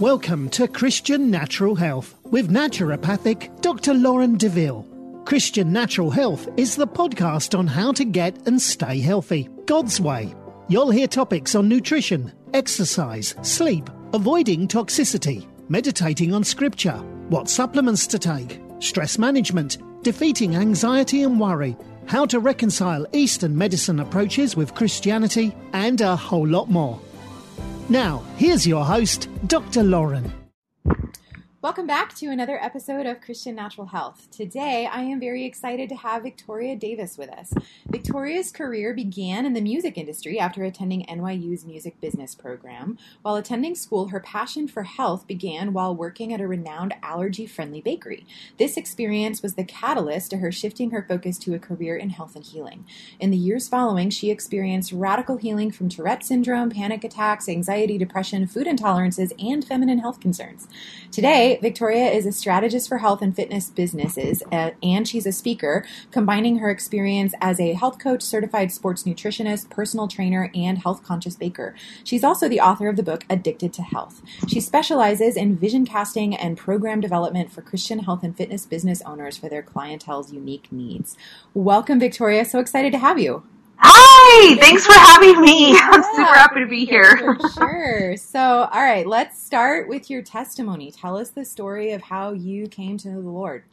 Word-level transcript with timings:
Welcome 0.00 0.48
to 0.50 0.68
Christian 0.68 1.28
Natural 1.28 1.74
Health 1.74 2.14
with 2.26 2.52
naturopathic 2.52 3.60
Dr. 3.62 3.94
Lauren 3.94 4.36
DeVille. 4.36 4.86
Christian 5.24 5.72
Natural 5.72 6.12
Health 6.12 6.48
is 6.56 6.76
the 6.76 6.86
podcast 6.86 7.58
on 7.58 7.66
how 7.66 7.90
to 7.94 8.04
get 8.04 8.46
and 8.46 8.62
stay 8.62 9.00
healthy, 9.00 9.48
God's 9.66 10.00
way. 10.00 10.32
You'll 10.68 10.92
hear 10.92 11.08
topics 11.08 11.56
on 11.56 11.68
nutrition, 11.68 12.32
exercise, 12.54 13.34
sleep, 13.42 13.90
avoiding 14.14 14.68
toxicity, 14.68 15.48
meditating 15.68 16.32
on 16.32 16.44
scripture, 16.44 16.98
what 17.28 17.48
supplements 17.48 18.06
to 18.06 18.20
take, 18.20 18.60
stress 18.78 19.18
management, 19.18 19.78
defeating 20.04 20.54
anxiety 20.54 21.24
and 21.24 21.40
worry, 21.40 21.76
how 22.06 22.24
to 22.26 22.38
reconcile 22.38 23.04
Eastern 23.12 23.58
medicine 23.58 23.98
approaches 23.98 24.54
with 24.54 24.76
Christianity, 24.76 25.52
and 25.72 26.00
a 26.00 26.14
whole 26.14 26.46
lot 26.46 26.70
more. 26.70 27.00
Now, 27.88 28.22
here's 28.36 28.66
your 28.66 28.84
host, 28.84 29.28
Dr. 29.46 29.82
Lauren. 29.82 30.37
Welcome 31.60 31.88
back 31.88 32.14
to 32.18 32.26
another 32.26 32.56
episode 32.62 33.04
of 33.04 33.20
Christian 33.20 33.56
Natural 33.56 33.88
Health. 33.88 34.28
Today, 34.30 34.86
I 34.86 35.00
am 35.00 35.18
very 35.18 35.44
excited 35.44 35.88
to 35.88 35.96
have 35.96 36.22
Victoria 36.22 36.76
Davis 36.76 37.18
with 37.18 37.30
us. 37.30 37.52
Victoria's 37.90 38.52
career 38.52 38.94
began 38.94 39.44
in 39.44 39.54
the 39.54 39.60
music 39.60 39.98
industry 39.98 40.38
after 40.38 40.62
attending 40.62 41.04
NYU's 41.06 41.64
music 41.64 42.00
business 42.00 42.36
program. 42.36 42.96
While 43.22 43.34
attending 43.34 43.74
school, 43.74 44.10
her 44.10 44.20
passion 44.20 44.68
for 44.68 44.84
health 44.84 45.26
began 45.26 45.72
while 45.72 45.96
working 45.96 46.32
at 46.32 46.40
a 46.40 46.46
renowned 46.46 46.94
allergy 47.02 47.44
friendly 47.44 47.80
bakery. 47.80 48.24
This 48.56 48.76
experience 48.76 49.42
was 49.42 49.54
the 49.54 49.64
catalyst 49.64 50.30
to 50.30 50.36
her 50.36 50.52
shifting 50.52 50.92
her 50.92 51.04
focus 51.08 51.38
to 51.38 51.54
a 51.54 51.58
career 51.58 51.96
in 51.96 52.10
health 52.10 52.36
and 52.36 52.44
healing. 52.44 52.86
In 53.18 53.32
the 53.32 53.36
years 53.36 53.68
following, 53.68 54.10
she 54.10 54.30
experienced 54.30 54.92
radical 54.92 55.38
healing 55.38 55.72
from 55.72 55.88
Tourette 55.88 56.22
syndrome, 56.22 56.70
panic 56.70 57.02
attacks, 57.02 57.48
anxiety, 57.48 57.98
depression, 57.98 58.46
food 58.46 58.68
intolerances, 58.68 59.32
and 59.44 59.64
feminine 59.64 59.98
health 59.98 60.20
concerns. 60.20 60.68
Today, 61.10 61.47
Victoria 61.56 62.10
is 62.10 62.26
a 62.26 62.32
strategist 62.32 62.88
for 62.88 62.98
health 62.98 63.22
and 63.22 63.34
fitness 63.34 63.70
businesses, 63.70 64.42
uh, 64.52 64.70
and 64.82 65.08
she's 65.08 65.26
a 65.26 65.32
speaker, 65.32 65.84
combining 66.10 66.58
her 66.58 66.70
experience 66.70 67.32
as 67.40 67.58
a 67.58 67.72
health 67.72 67.98
coach, 67.98 68.22
certified 68.22 68.70
sports 68.70 69.04
nutritionist, 69.04 69.70
personal 69.70 70.08
trainer, 70.08 70.50
and 70.54 70.78
health 70.78 71.02
conscious 71.02 71.36
baker. 71.36 71.74
She's 72.04 72.24
also 72.24 72.48
the 72.48 72.60
author 72.60 72.88
of 72.88 72.96
the 72.96 73.02
book 73.02 73.24
Addicted 73.30 73.72
to 73.74 73.82
Health. 73.82 74.20
She 74.46 74.60
specializes 74.60 75.36
in 75.36 75.56
vision 75.56 75.86
casting 75.86 76.36
and 76.36 76.58
program 76.58 77.00
development 77.00 77.50
for 77.50 77.62
Christian 77.62 78.00
health 78.00 78.22
and 78.22 78.36
fitness 78.36 78.66
business 78.66 79.02
owners 79.02 79.36
for 79.36 79.48
their 79.48 79.62
clientele's 79.62 80.32
unique 80.32 80.70
needs. 80.70 81.16
Welcome, 81.54 81.98
Victoria. 81.98 82.44
So 82.44 82.58
excited 82.58 82.92
to 82.92 82.98
have 82.98 83.18
you. 83.18 83.42
Hi, 83.80 84.56
thanks 84.56 84.84
for 84.84 84.92
having 84.92 85.40
me. 85.40 85.76
I'm 85.80 86.02
super 86.02 86.34
happy 86.34 86.60
to 86.60 86.66
be 86.66 86.84
here. 86.84 87.38
Sure. 87.54 88.16
So, 88.16 88.40
all 88.40 88.82
right, 88.82 89.06
let's 89.06 89.40
start 89.40 89.88
with 89.88 90.10
your 90.10 90.22
testimony. 90.22 90.90
Tell 90.92 91.16
us 91.16 91.30
the 91.30 91.44
story 91.44 91.92
of 91.92 92.02
how 92.02 92.32
you 92.32 92.68
came 92.68 92.98
to 92.98 93.08
know 93.08 93.22
the 93.22 93.28
Lord. 93.28 93.64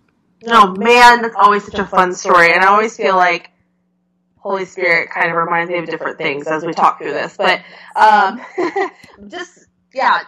Oh 0.47 0.75
man, 0.75 1.21
that's 1.21 1.35
always 1.35 1.65
such 1.65 1.79
a 1.79 1.85
fun 1.85 2.13
story, 2.13 2.53
and 2.53 2.63
I 2.63 2.67
always 2.67 2.95
feel 2.95 3.15
like 3.15 3.51
Holy 4.37 4.65
Spirit 4.65 5.09
kind 5.09 5.29
of 5.31 5.37
reminds 5.37 5.71
me 5.71 5.77
of 5.79 5.85
different 5.85 6.17
things 6.17 6.47
as 6.47 6.63
we 6.65 6.73
talk 6.73 6.99
through 6.99 7.13
this. 7.13 7.37
But 7.37 7.61
um, 7.95 8.41
just 9.27 9.67
yeah, 9.93 10.21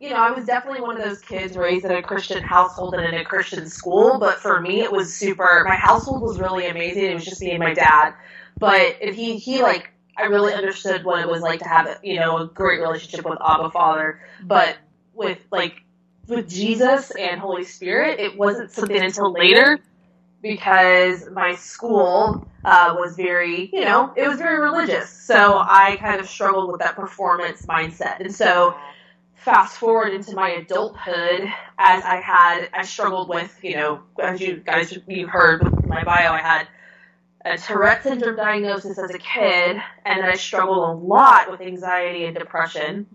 you 0.00 0.10
know, 0.10 0.16
I 0.16 0.30
was 0.32 0.44
definitely 0.44 0.80
one 0.80 0.96
of 0.96 1.04
those 1.04 1.20
kids 1.20 1.56
raised 1.56 1.84
in 1.84 1.92
a 1.92 2.02
Christian 2.02 2.42
household 2.42 2.94
and 2.94 3.04
in 3.04 3.20
a 3.20 3.24
Christian 3.24 3.68
school. 3.68 4.18
But 4.18 4.40
for 4.40 4.60
me, 4.60 4.80
it 4.80 4.90
was 4.92 5.14
super. 5.14 5.64
My 5.66 5.76
household 5.76 6.22
was 6.22 6.40
really 6.40 6.66
amazing. 6.66 7.04
It 7.04 7.14
was 7.14 7.24
just 7.24 7.40
me 7.40 7.52
and 7.52 7.60
my 7.60 7.72
dad. 7.72 8.14
But 8.62 8.98
if 9.00 9.16
he 9.16 9.38
he 9.38 9.60
like 9.60 9.90
I 10.16 10.26
really 10.26 10.54
understood 10.54 11.04
what 11.04 11.20
it 11.20 11.28
was 11.28 11.42
like 11.42 11.58
to 11.58 11.68
have 11.68 11.98
you 12.04 12.20
know 12.20 12.38
a 12.38 12.46
great 12.46 12.80
relationship 12.80 13.24
with 13.28 13.38
Abba 13.44 13.70
Father, 13.70 14.20
but 14.40 14.76
with 15.14 15.38
like 15.50 15.82
with 16.28 16.48
Jesus 16.48 17.10
and 17.10 17.40
Holy 17.40 17.64
Spirit, 17.64 18.20
it 18.20 18.38
wasn't 18.38 18.70
something 18.70 19.02
until 19.02 19.32
later 19.32 19.80
because 20.42 21.28
my 21.30 21.56
school 21.56 22.46
uh, 22.64 22.94
was 22.96 23.16
very, 23.16 23.68
you 23.72 23.84
know, 23.84 24.12
it 24.16 24.28
was 24.28 24.38
very 24.38 24.60
religious. 24.60 25.10
So 25.10 25.58
I 25.58 25.96
kind 26.00 26.20
of 26.20 26.28
struggled 26.28 26.70
with 26.70 26.80
that 26.80 26.94
performance 26.94 27.66
mindset. 27.66 28.20
And 28.20 28.32
so 28.32 28.76
fast 29.34 29.76
forward 29.76 30.12
into 30.14 30.34
my 30.36 30.50
adulthood, 30.50 31.42
as 31.78 32.04
I 32.04 32.20
had, 32.20 32.68
I 32.72 32.84
struggled 32.84 33.28
with, 33.28 33.56
you 33.62 33.74
know, 33.74 34.02
as 34.22 34.40
you 34.40 34.58
guys 34.58 34.96
you 35.08 35.26
heard 35.26 35.62
my 35.86 36.04
bio, 36.04 36.32
I 36.32 36.40
had 36.40 36.68
a 37.44 37.58
Tourette 37.58 38.02
syndrome 38.02 38.36
diagnosis 38.36 38.98
as 38.98 39.10
a 39.10 39.18
kid, 39.18 39.80
and 40.04 40.24
I 40.24 40.34
struggled 40.34 40.78
a 40.78 40.92
lot 40.92 41.50
with 41.50 41.60
anxiety 41.60 42.24
and 42.24 42.36
depression. 42.36 43.06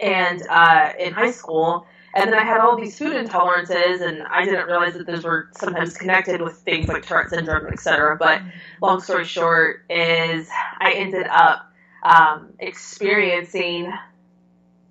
And 0.00 0.42
uh, 0.48 0.92
in 0.98 1.12
high 1.12 1.32
school, 1.32 1.86
and 2.14 2.32
then 2.32 2.38
I 2.38 2.44
had 2.44 2.60
all 2.60 2.76
these 2.76 2.98
food 2.98 3.12
intolerances, 3.12 4.00
and 4.00 4.22
I 4.22 4.44
didn't 4.44 4.66
realize 4.66 4.94
that 4.94 5.06
those 5.06 5.24
were 5.24 5.48
sometimes 5.56 5.96
connected 5.96 6.40
with 6.40 6.56
things 6.58 6.88
like 6.88 7.06
Tourette 7.06 7.30
syndrome, 7.30 7.66
etc. 7.66 8.16
But 8.16 8.42
long 8.80 9.00
story 9.00 9.24
short, 9.24 9.84
is 9.90 10.48
I 10.78 10.92
ended 10.96 11.26
up 11.28 11.70
um, 12.02 12.54
experiencing 12.58 13.92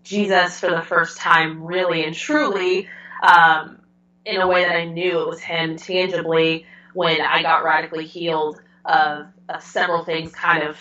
Jesus 0.03 0.59
for 0.59 0.69
the 0.69 0.81
first 0.81 1.17
time, 1.17 1.63
really 1.63 2.05
and 2.05 2.15
truly, 2.15 2.87
um, 3.21 3.81
in 4.25 4.39
a 4.39 4.47
way 4.47 4.63
that 4.63 4.75
I 4.75 4.85
knew 4.85 5.21
it 5.21 5.27
was 5.27 5.41
Him 5.41 5.77
tangibly 5.77 6.65
when 6.93 7.21
I 7.21 7.41
got 7.41 7.63
radically 7.63 8.05
healed 8.05 8.61
of 8.85 9.27
uh, 9.47 9.59
several 9.59 10.03
things 10.03 10.31
kind 10.31 10.63
of 10.63 10.77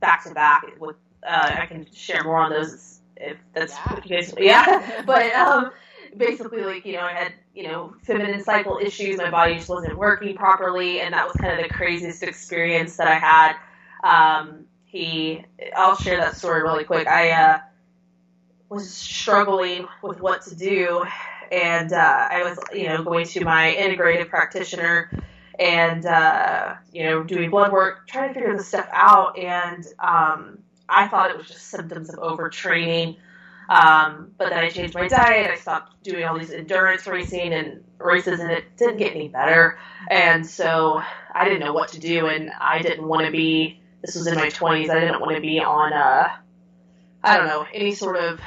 back 0.00 0.24
to 0.24 0.34
back. 0.34 0.64
With 0.78 0.96
uh, 1.26 1.56
I 1.60 1.66
can 1.66 1.86
share 1.92 2.24
more 2.24 2.38
on 2.38 2.50
those 2.50 3.00
if 3.16 3.36
that's 3.54 3.74
Yeah. 3.74 4.34
yeah. 4.38 5.02
but 5.06 5.32
um, 5.32 5.70
basically, 6.16 6.62
like 6.62 6.84
you 6.84 6.94
know, 6.94 7.02
I 7.02 7.12
had 7.12 7.32
you 7.54 7.64
know 7.64 7.94
feminine 8.02 8.42
cycle 8.42 8.78
issues. 8.82 9.18
My 9.18 9.30
body 9.30 9.54
just 9.54 9.68
wasn't 9.68 9.96
working 9.96 10.36
properly, 10.36 11.00
and 11.00 11.14
that 11.14 11.26
was 11.26 11.36
kind 11.36 11.58
of 11.58 11.66
the 11.66 11.72
craziest 11.72 12.22
experience 12.22 12.96
that 12.96 13.08
I 13.08 13.18
had. 13.18 13.56
Um, 14.02 14.66
he, 14.84 15.44
I'll 15.76 15.96
share 15.96 16.16
that 16.18 16.36
story 16.36 16.62
really 16.62 16.84
quick. 16.84 17.06
I 17.06 17.30
uh, 17.30 17.58
was 18.68 18.90
struggling 18.90 19.86
with 20.02 20.20
what 20.20 20.42
to 20.42 20.54
do 20.54 21.04
and 21.52 21.92
uh, 21.92 22.28
I 22.30 22.42
was, 22.42 22.58
you 22.72 22.88
know, 22.88 23.02
going 23.02 23.26
to 23.26 23.44
my 23.44 23.74
integrative 23.78 24.28
practitioner 24.28 25.10
and, 25.58 26.04
uh, 26.04 26.74
you 26.92 27.04
know, 27.04 27.22
doing 27.22 27.50
blood 27.50 27.72
work, 27.72 28.06
trying 28.06 28.28
to 28.28 28.34
figure 28.34 28.56
this 28.56 28.68
stuff 28.68 28.88
out. 28.92 29.38
And 29.38 29.86
um, 29.98 30.58
I 30.88 31.08
thought 31.08 31.30
it 31.30 31.36
was 31.36 31.48
just 31.48 31.66
symptoms 31.66 32.10
of 32.10 32.16
overtraining. 32.16 33.16
Um, 33.68 34.32
but 34.38 34.50
then 34.50 34.58
I 34.58 34.68
changed 34.70 34.94
my 34.94 35.08
diet. 35.08 35.50
I 35.50 35.56
stopped 35.56 36.02
doing 36.02 36.24
all 36.24 36.38
these 36.38 36.52
endurance 36.52 37.06
racing 37.06 37.52
and 37.52 37.82
races, 37.98 38.38
and 38.40 38.50
it 38.50 38.76
didn't 38.76 38.98
get 38.98 39.12
any 39.12 39.28
better. 39.28 39.78
And 40.08 40.46
so 40.46 41.02
I 41.32 41.44
didn't 41.44 41.60
know 41.60 41.72
what 41.72 41.88
to 41.90 42.00
do, 42.00 42.26
and 42.26 42.50
I 42.60 42.80
didn't 42.82 43.06
want 43.06 43.26
to 43.26 43.32
be. 43.32 43.80
This 44.02 44.14
was 44.14 44.26
in 44.28 44.36
my 44.36 44.48
20s. 44.48 44.88
I 44.88 45.00
didn't 45.00 45.20
want 45.20 45.34
to 45.34 45.40
be 45.40 45.58
on, 45.58 45.92
uh, 45.92 46.28
I 47.24 47.36
don't 47.36 47.46
know, 47.46 47.66
any 47.72 47.92
sort 47.92 48.16
of 48.16 48.40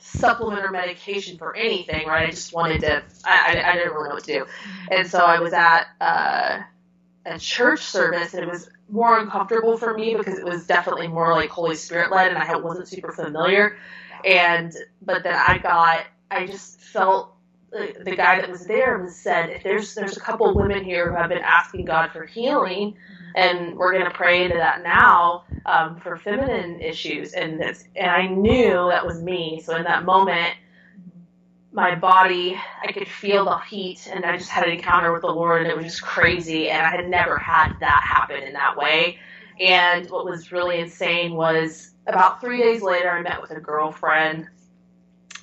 supplement 0.00 0.64
or 0.64 0.70
medication 0.70 1.38
for 1.38 1.54
anything, 1.54 2.08
right? 2.08 2.26
I 2.26 2.30
just 2.30 2.52
wanted 2.52 2.80
to, 2.80 3.02
I, 3.24 3.54
I, 3.54 3.70
I 3.70 3.74
didn't 3.74 3.92
really 3.92 4.08
know 4.08 4.14
what 4.14 4.24
to 4.24 4.32
do. 4.38 4.46
And 4.90 5.06
so 5.08 5.18
I 5.18 5.38
was 5.38 5.52
at 5.52 5.84
uh, 6.00 6.60
a 7.26 7.38
church 7.38 7.80
service, 7.80 8.34
and 8.34 8.42
it 8.42 8.50
was 8.50 8.70
more 8.88 9.18
uncomfortable 9.18 9.76
for 9.76 9.94
me 9.94 10.14
because 10.16 10.38
it 10.38 10.44
was 10.44 10.66
definitely 10.66 11.06
more 11.06 11.32
like 11.32 11.50
Holy 11.50 11.76
Spirit 11.76 12.10
led, 12.10 12.28
and 12.28 12.38
I 12.38 12.56
wasn't 12.56 12.88
super 12.88 13.12
familiar. 13.12 13.76
And, 14.24 14.74
but 15.02 15.22
then 15.22 15.34
I 15.34 15.58
got, 15.58 16.06
I 16.30 16.46
just 16.46 16.80
felt 16.80 17.34
uh, 17.76 17.86
the 18.02 18.16
guy 18.16 18.40
that 18.40 18.50
was 18.50 18.66
there 18.66 18.98
was 18.98 19.14
said, 19.14 19.50
if 19.50 19.62
there's, 19.62 19.94
there's 19.94 20.16
a 20.16 20.20
couple 20.20 20.52
women 20.54 20.82
here 20.84 21.10
who 21.10 21.16
have 21.16 21.28
been 21.28 21.38
asking 21.38 21.84
God 21.84 22.10
for 22.12 22.24
healing, 22.24 22.96
and 23.34 23.76
we're 23.76 23.92
going 23.92 24.04
to 24.04 24.10
pray 24.10 24.44
into 24.44 24.56
that 24.56 24.82
now 24.82 25.44
um, 25.66 26.00
for 26.00 26.16
feminine 26.16 26.80
issues. 26.80 27.32
And 27.32 27.60
this 27.60 27.84
and 27.96 28.10
i 28.10 28.26
knew 28.26 28.88
that 28.88 29.06
was 29.06 29.22
me. 29.22 29.62
So 29.64 29.76
in 29.76 29.84
that 29.84 30.04
moment 30.04 30.54
my 31.72 31.94
body 31.94 32.58
i 32.82 32.90
could 32.90 33.06
feel 33.06 33.44
the 33.44 33.56
heat 33.58 34.08
and 34.12 34.24
i 34.24 34.36
just 34.36 34.50
had 34.50 34.64
an 34.64 34.72
encounter 34.72 35.12
with 35.12 35.22
the 35.22 35.28
lord 35.28 35.62
and 35.62 35.70
it 35.70 35.76
was 35.76 35.86
just 35.86 36.02
crazy 36.02 36.68
and 36.68 36.84
i 36.84 36.90
had 36.90 37.08
never 37.08 37.38
had 37.38 37.72
that 37.78 38.02
happen 38.04 38.42
in 38.42 38.52
that 38.52 38.76
way. 38.76 39.18
And 39.60 40.08
what 40.10 40.24
was 40.24 40.50
really 40.52 40.80
insane 40.80 41.34
was 41.34 41.92
about 42.06 42.40
three 42.40 42.58
days 42.58 42.82
later 42.82 43.10
i 43.10 43.22
met 43.22 43.40
with 43.40 43.52
a 43.52 43.60
girlfriend 43.60 44.48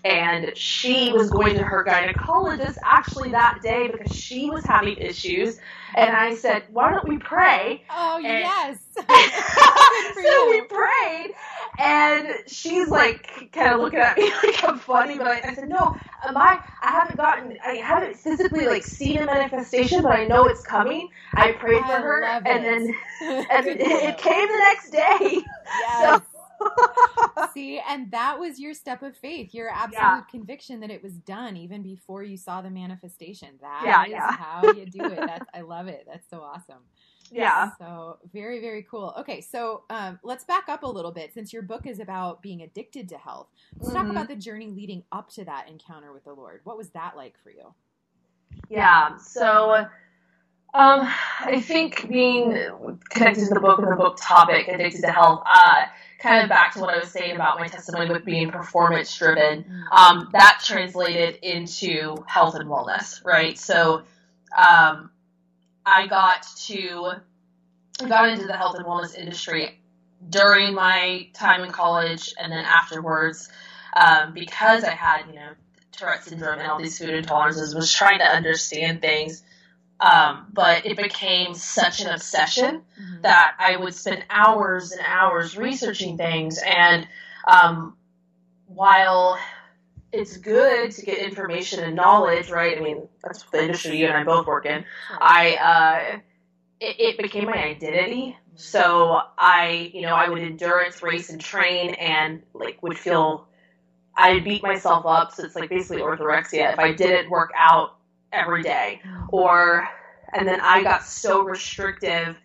and 0.05 0.55
she 0.57 1.11
was 1.11 1.29
going 1.29 1.55
to 1.55 1.63
her 1.63 1.83
gynecologist 1.85 2.77
actually 2.83 3.31
that 3.31 3.59
day 3.61 3.89
because 3.89 4.15
she 4.15 4.49
was 4.49 4.63
having 4.65 4.95
issues 4.97 5.59
and 5.95 6.15
i 6.15 6.33
said 6.35 6.63
why 6.71 6.91
don't 6.91 7.07
we 7.07 7.17
pray 7.17 7.83
Oh, 7.89 8.17
And- 8.17 8.39
yes. 8.39 8.77
for 8.97 10.23
so 10.23 10.49
we 10.49 10.61
prayed, 10.61 11.31
and 11.77 12.27
she's 12.47 12.89
like 12.89 13.49
kind 13.53 13.73
of 13.75 13.79
looking 13.79 13.99
at 13.99 14.17
me 14.17 14.31
like 14.43 14.63
I'm 14.63 14.79
funny, 14.79 15.17
but 15.19 15.27
I, 15.27 15.41
I 15.43 15.53
said, 15.53 15.69
no, 15.69 15.95
am 16.25 16.35
I? 16.35 16.59
I 16.81 16.89
haven't 16.91 17.17
gotten, 17.17 17.57
I 17.63 17.73
haven't 17.75 18.15
physically 18.17 18.65
like 18.65 18.83
seen 18.83 19.19
a 19.19 19.25
manifestation, 19.25 20.01
but 20.01 20.13
I 20.13 20.25
know 20.25 20.45
it's 20.45 20.63
coming. 20.63 21.09
I 21.35 21.51
prayed 21.51 21.83
for 21.85 21.91
I 21.91 22.01
her, 22.01 22.23
and 22.23 22.65
then 22.65 22.95
and 23.21 23.67
it, 23.67 23.79
it 23.81 24.17
came 24.17 24.47
the 24.47 24.57
next 24.57 24.89
day. 24.89 25.43
yes. 25.79 26.21
See, 27.39 27.79
and 27.79 28.11
that 28.11 28.39
was 28.39 28.59
your 28.59 28.73
step 28.73 29.03
of 29.03 29.17
faith, 29.17 29.53
your 29.53 29.69
absolute 29.69 30.27
Yeah. 30.27 30.27
conviction 30.27 30.79
that 30.81 30.91
it 30.91 31.03
was 31.03 31.13
done 31.13 31.57
even 31.57 31.83
before 31.83 32.23
you 32.23 32.37
saw 32.37 32.61
the 32.61 32.69
manifestation. 32.69 33.59
That 33.61 33.97
Yeah, 33.97 34.05
is 34.05 34.27
yeah. 34.27 34.37
how 34.37 34.67
you 34.67 34.85
do 34.85 35.11
it. 35.11 35.23
That's 35.25 35.47
I 35.53 35.61
love 35.61 35.87
it. 35.87 36.05
That's 36.07 36.29
so 36.29 36.41
awesome. 36.41 36.83
yeah. 37.31 37.71
So 37.79 38.19
very, 38.33 38.59
very 38.61 38.83
cool. 38.89 39.13
Okay, 39.19 39.41
so 39.41 39.83
um, 39.89 40.19
let's 40.23 40.45
back 40.45 40.65
up 40.69 40.83
a 40.83 40.87
little 40.87 41.11
bit 41.11 41.33
since 41.33 41.53
your 41.53 41.61
book 41.61 41.85
is 41.87 41.99
about 41.99 42.41
being 42.41 42.61
addicted 42.61 43.09
to 43.09 43.17
health. 43.17 43.49
Let's 43.79 43.91
talk 43.91 44.09
Mhm. 44.09 44.11
about 44.11 44.27
the 44.27 44.35
journey 44.35 44.71
leading 44.71 45.03
up 45.11 45.29
to 45.31 45.45
that 45.45 45.69
encounter 45.69 46.13
with 46.13 46.25
the 46.25 46.33
Lord. 46.33 46.61
What 46.63 46.77
was 46.77 46.89
that 46.91 47.15
like 47.15 47.35
for 47.43 47.51
you? 47.51 47.73
Yeah. 48.69 49.17
So, 49.17 49.75
um, 50.73 51.09
I 51.41 51.61
think 51.61 52.07
being 52.09 52.53
connected 53.09 53.47
to 53.47 53.53
the 53.53 53.59
book 53.59 53.79
and 53.79 53.91
the 53.91 53.95
book 53.95 54.17
topic, 54.21 54.67
addicted 54.67 55.01
to 55.01 55.11
health, 55.11 55.43
uh, 55.45 55.85
kind 56.19 56.43
of 56.43 56.49
back 56.49 56.73
to 56.73 56.79
what 56.79 56.93
I 56.93 56.99
was 56.99 57.11
saying 57.11 57.35
about 57.35 57.59
my 57.59 57.67
testimony 57.67 58.09
with 58.09 58.25
being 58.25 58.49
performance 58.51 59.15
driven. 59.17 59.65
Um, 59.91 60.29
that 60.33 60.61
translated 60.63 61.39
into 61.43 62.23
health 62.27 62.55
and 62.55 62.69
wellness, 62.69 63.23
right? 63.23 63.57
So, 63.57 64.03
um, 64.57 65.11
I 65.85 66.07
got 66.07 66.45
to 66.65 67.13
got 68.05 68.29
into 68.29 68.45
the 68.45 68.57
health 68.57 68.75
and 68.75 68.85
wellness 68.85 69.17
industry 69.17 69.79
during 70.29 70.73
my 70.73 71.27
time 71.33 71.63
in 71.63 71.71
college 71.71 72.33
and 72.39 72.51
then 72.51 72.65
afterwards 72.65 73.49
um, 73.95 74.33
because 74.33 74.83
I 74.83 74.91
had 74.91 75.27
you 75.27 75.35
know 75.35 75.49
Tourette 75.91 76.23
syndrome 76.23 76.59
and 76.59 76.69
all 76.69 76.79
these 76.79 76.97
food 76.97 77.09
intolerances 77.09 77.75
was 77.75 77.91
trying 77.91 78.19
to 78.19 78.25
understand 78.25 79.01
things 79.01 79.43
um, 79.99 80.47
but 80.53 80.85
it 80.85 80.97
became 80.97 81.53
such 81.53 82.01
an 82.01 82.09
obsession 82.09 82.83
Mhm. 82.99 83.21
that 83.23 83.55
I 83.59 83.75
would 83.77 83.95
spend 83.95 84.23
hours 84.29 84.91
and 84.91 85.01
hours 85.05 85.57
researching 85.57 86.17
things. 86.17 86.59
And 86.59 87.07
um, 87.47 87.97
while 88.67 89.39
it's 90.11 90.37
good 90.37 90.91
to 90.91 91.05
get 91.05 91.17
information 91.19 91.83
and 91.83 91.95
knowledge, 91.95 92.49
right? 92.49 92.77
I 92.77 92.81
mean, 92.81 93.07
that's 93.23 93.43
the 93.43 93.61
industry 93.63 93.97
you 93.97 94.07
and 94.07 94.17
I 94.17 94.23
both 94.23 94.47
work 94.47 94.65
in. 94.65 94.85
I 95.19 95.55
uh, 95.55 96.19
it, 96.79 96.99
it 96.99 97.17
became 97.17 97.45
my 97.45 97.57
identity. 97.57 98.37
So 98.55 99.21
I, 99.37 99.91
you 99.93 100.01
know, 100.01 100.15
I 100.15 100.29
would 100.29 100.41
endurance 100.41 101.03
race 101.03 101.29
and 101.29 101.39
train, 101.39 101.91
and 101.95 102.41
like 102.53 102.81
would 102.81 102.97
feel 102.97 103.47
I 104.15 104.33
would 104.33 104.43
beat 104.43 104.63
myself 104.63 105.05
up. 105.05 105.33
So 105.33 105.43
it's 105.43 105.55
like 105.55 105.69
basically 105.69 106.01
orthorexia 106.01 106.73
if 106.73 106.79
I 106.79 106.93
didn't 106.93 107.29
work 107.29 107.51
out 107.55 107.96
every 108.31 108.63
day. 108.63 109.01
Or 109.29 109.87
and 110.33 110.47
then 110.47 110.59
I 110.61 110.83
got 110.83 111.03
so 111.03 111.43
restrictive 111.43 112.37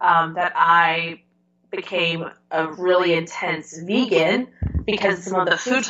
um, 0.00 0.34
that 0.34 0.52
I 0.54 1.22
became 1.70 2.24
a 2.50 2.72
really 2.72 3.14
intense 3.14 3.78
vegan 3.78 4.48
because 4.84 5.24
some 5.24 5.40
of 5.40 5.48
the 5.48 5.56
food 5.56 5.84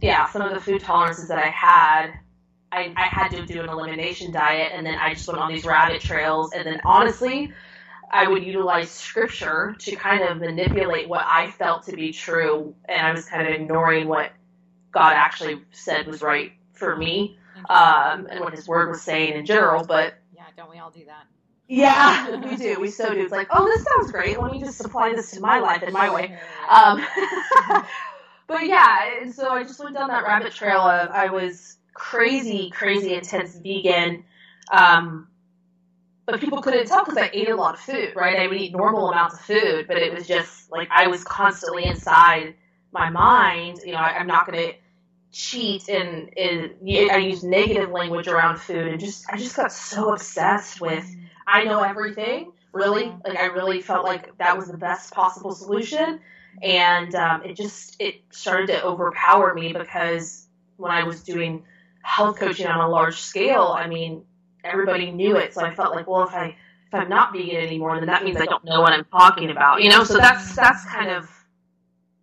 yeah 0.00 0.28
some 0.30 0.42
of 0.42 0.52
the 0.54 0.60
food 0.60 0.80
tolerances 0.80 1.28
that 1.28 1.38
I 1.38 1.48
had 1.48 2.12
I, 2.72 2.92
I 2.96 3.04
had 3.04 3.28
to 3.28 3.46
do 3.46 3.62
an 3.62 3.68
elimination 3.68 4.32
diet 4.32 4.72
and 4.74 4.84
then 4.84 4.98
I 4.98 5.14
just 5.14 5.28
went 5.28 5.38
on 5.38 5.52
these 5.52 5.64
rabbit 5.64 6.00
trails. 6.00 6.52
And 6.52 6.66
then 6.66 6.80
honestly 6.84 7.52
I 8.10 8.26
would 8.26 8.44
utilize 8.44 8.90
scripture 8.90 9.76
to 9.80 9.96
kind 9.96 10.22
of 10.22 10.38
manipulate 10.38 11.08
what 11.08 11.24
I 11.26 11.50
felt 11.50 11.84
to 11.84 11.92
be 11.92 12.12
true 12.12 12.74
and 12.88 13.06
I 13.06 13.12
was 13.12 13.26
kind 13.26 13.46
of 13.46 13.54
ignoring 13.54 14.08
what 14.08 14.32
God 14.92 15.12
actually 15.12 15.60
said 15.72 16.06
was 16.06 16.22
right 16.22 16.52
for 16.72 16.96
me 16.96 17.38
um, 17.68 18.26
and 18.30 18.40
what 18.40 18.54
his 18.54 18.68
word 18.68 18.88
was 18.90 19.02
saying 19.02 19.34
in 19.34 19.46
general. 19.46 19.84
But 19.84 20.14
yeah, 20.34 20.44
don't 20.56 20.70
we 20.70 20.78
all 20.78 20.90
do 20.90 21.04
that? 21.06 21.26
yeah, 21.68 22.36
we 22.48 22.56
do. 22.56 22.80
We 22.80 22.90
so 22.90 23.12
do. 23.12 23.20
It's 23.20 23.32
like, 23.32 23.48
oh, 23.50 23.64
this 23.64 23.84
sounds 23.84 24.12
great. 24.12 24.40
Let 24.40 24.52
me 24.52 24.60
just 24.60 24.84
apply 24.84 25.14
this 25.14 25.32
to 25.32 25.40
my 25.40 25.58
life 25.58 25.82
in 25.82 25.92
my 25.92 26.12
way. 26.12 26.38
Um, 26.68 27.04
but 28.46 28.66
yeah, 28.66 29.20
and 29.20 29.34
so 29.34 29.50
I 29.50 29.62
just 29.64 29.82
went 29.82 29.96
down 29.96 30.08
that 30.08 30.24
rabbit 30.24 30.52
trail 30.52 30.80
of 30.80 31.10
I 31.10 31.30
was 31.30 31.78
crazy, 31.94 32.70
crazy 32.70 33.14
intense 33.14 33.56
vegan. 33.56 34.24
Um, 34.70 35.28
but 36.24 36.40
people 36.40 36.60
couldn't 36.60 36.86
tell 36.86 37.04
because 37.04 37.18
I 37.18 37.30
ate 37.32 37.48
a 37.48 37.54
lot 37.54 37.74
of 37.74 37.80
food, 37.80 38.12
right? 38.16 38.38
I 38.38 38.48
would 38.48 38.56
eat 38.56 38.72
normal 38.72 39.10
amounts 39.10 39.36
of 39.36 39.40
food, 39.42 39.86
but 39.86 39.96
it 39.96 40.12
was 40.12 40.26
just 40.26 40.70
like 40.70 40.88
I 40.90 41.06
was 41.06 41.22
constantly 41.24 41.84
inside 41.84 42.54
my 42.92 43.10
mind. 43.10 43.80
You 43.84 43.92
know, 43.92 43.98
I, 43.98 44.18
I'm 44.18 44.26
not 44.26 44.46
going 44.46 44.70
to 44.70 44.74
cheat 45.36 45.88
and, 45.90 46.30
and 46.38 46.72
I 47.10 47.18
use 47.18 47.44
negative 47.44 47.90
language 47.90 48.26
around 48.26 48.58
food 48.58 48.86
and 48.86 48.98
just 48.98 49.26
I 49.30 49.36
just 49.36 49.54
got 49.54 49.70
so 49.70 50.14
obsessed 50.14 50.80
with 50.80 51.06
I 51.46 51.64
know 51.64 51.82
everything 51.82 52.52
really. 52.72 53.14
Like 53.22 53.36
I 53.38 53.46
really 53.46 53.82
felt 53.82 54.06
like 54.06 54.36
that 54.38 54.56
was 54.56 54.68
the 54.68 54.78
best 54.78 55.12
possible 55.12 55.52
solution. 55.52 56.20
And 56.62 57.14
um, 57.14 57.44
it 57.44 57.54
just 57.54 58.00
it 58.00 58.22
started 58.30 58.68
to 58.68 58.82
overpower 58.82 59.52
me 59.52 59.74
because 59.74 60.46
when 60.78 60.90
I 60.90 61.04
was 61.04 61.22
doing 61.22 61.64
health 62.02 62.38
coaching 62.38 62.66
on 62.66 62.80
a 62.80 62.88
large 62.88 63.20
scale 63.20 63.74
I 63.76 63.88
mean 63.88 64.24
everybody 64.64 65.10
knew 65.10 65.36
it. 65.36 65.52
So 65.52 65.60
I 65.60 65.74
felt 65.74 65.94
like 65.94 66.06
well 66.06 66.26
if 66.26 66.32
I 66.32 66.56
if 66.86 66.94
I'm 66.94 67.10
not 67.10 67.34
vegan 67.34 67.56
anymore 67.56 67.98
then 67.98 68.06
that 68.06 68.24
means 68.24 68.38
I 68.38 68.46
don't 68.46 68.64
know 68.64 68.80
what 68.80 68.94
I'm 68.94 69.04
talking 69.04 69.50
about 69.50 69.82
you 69.82 69.90
know? 69.90 70.02
So 70.02 70.16
that's 70.16 70.56
that's 70.56 70.86
kind 70.86 71.10
of 71.10 71.28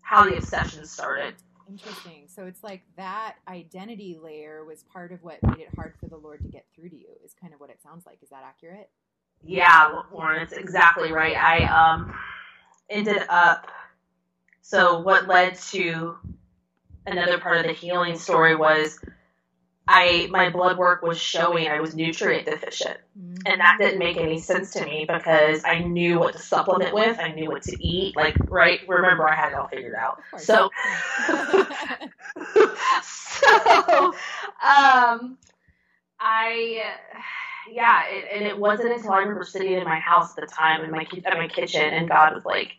how 0.02 0.28
the 0.28 0.36
obsession 0.36 0.88
started 0.88 1.36
Interesting. 1.74 2.26
So 2.28 2.46
it's 2.46 2.64
like 2.64 2.84
that 2.98 3.38
identity 3.48 4.20
layer 4.22 4.64
was 4.64 4.84
part 4.84 5.12
of 5.12 5.24
what 5.24 5.42
made 5.42 5.62
it 5.62 5.70
hard 5.76 5.96
for 6.00 6.08
the 6.08 6.18
Lord 6.18 6.44
to 6.44 6.48
get 6.48 6.68
through 6.76 6.90
to 6.90 6.96
you. 6.96 7.08
Is 7.26 7.34
kind 7.34 7.52
of 7.52 7.60
what 7.60 7.72
it 7.72 7.80
sounds 7.82 8.06
like. 8.06 8.20
Is 8.22 8.30
that 8.30 8.44
accurate? 8.46 8.92
Yeah, 9.44 10.02
Lauren, 10.14 10.44
it's 10.44 10.54
exactly 10.54 11.12
right. 11.12 11.36
I 11.36 11.64
um 11.66 12.14
ended 12.92 13.24
up 13.28 13.72
so 14.62 15.00
what 15.00 15.28
led 15.28 15.56
to 15.72 16.16
another 17.08 17.40
part 17.40 17.58
of 17.58 17.64
the 17.66 17.74
healing 17.74 18.20
story 18.20 18.56
was 18.56 19.00
I 19.88 20.28
my 20.32 20.50
blood 20.50 20.78
work 20.78 21.02
was 21.02 21.20
showing 21.20 21.68
I 21.68 21.82
was 21.82 21.94
nutrient 21.96 22.46
deficient. 22.46 22.98
And 23.46 23.60
that 23.60 23.78
didn't 23.80 24.00
make 24.00 24.18
any 24.18 24.40
sense 24.40 24.72
to 24.72 24.86
me 24.86 25.06
because 25.08 25.64
I 25.66 25.80
knew 25.80 26.20
what 26.20 26.34
to 26.34 26.42
supplement 26.42 26.94
with, 26.94 27.20
I 27.20 27.34
knew 27.34 27.50
what 27.50 27.64
to 27.64 27.86
eat. 27.86 28.16
Like, 28.16 28.36
right, 28.48 28.80
remember 28.88 29.28
I 29.28 29.36
had 29.36 29.52
it 29.52 29.56
all 29.56 29.68
figured 29.68 29.96
out. 29.96 30.22
So 30.38 30.70
so 33.04 34.14
um 34.64 35.38
I 36.20 36.82
yeah, 37.70 38.04
it, 38.08 38.26
and 38.34 38.46
it 38.46 38.58
wasn't 38.58 38.94
until 38.94 39.12
I 39.12 39.20
remember 39.20 39.44
sitting 39.44 39.74
in 39.74 39.84
my 39.84 40.00
house 40.00 40.38
at 40.38 40.48
the 40.48 40.54
time 40.54 40.84
in 40.84 40.92
my 40.92 41.06
at 41.26 41.38
my 41.38 41.48
kitchen, 41.48 41.94
and 41.94 42.08
God 42.08 42.34
was 42.34 42.46
like, 42.46 42.74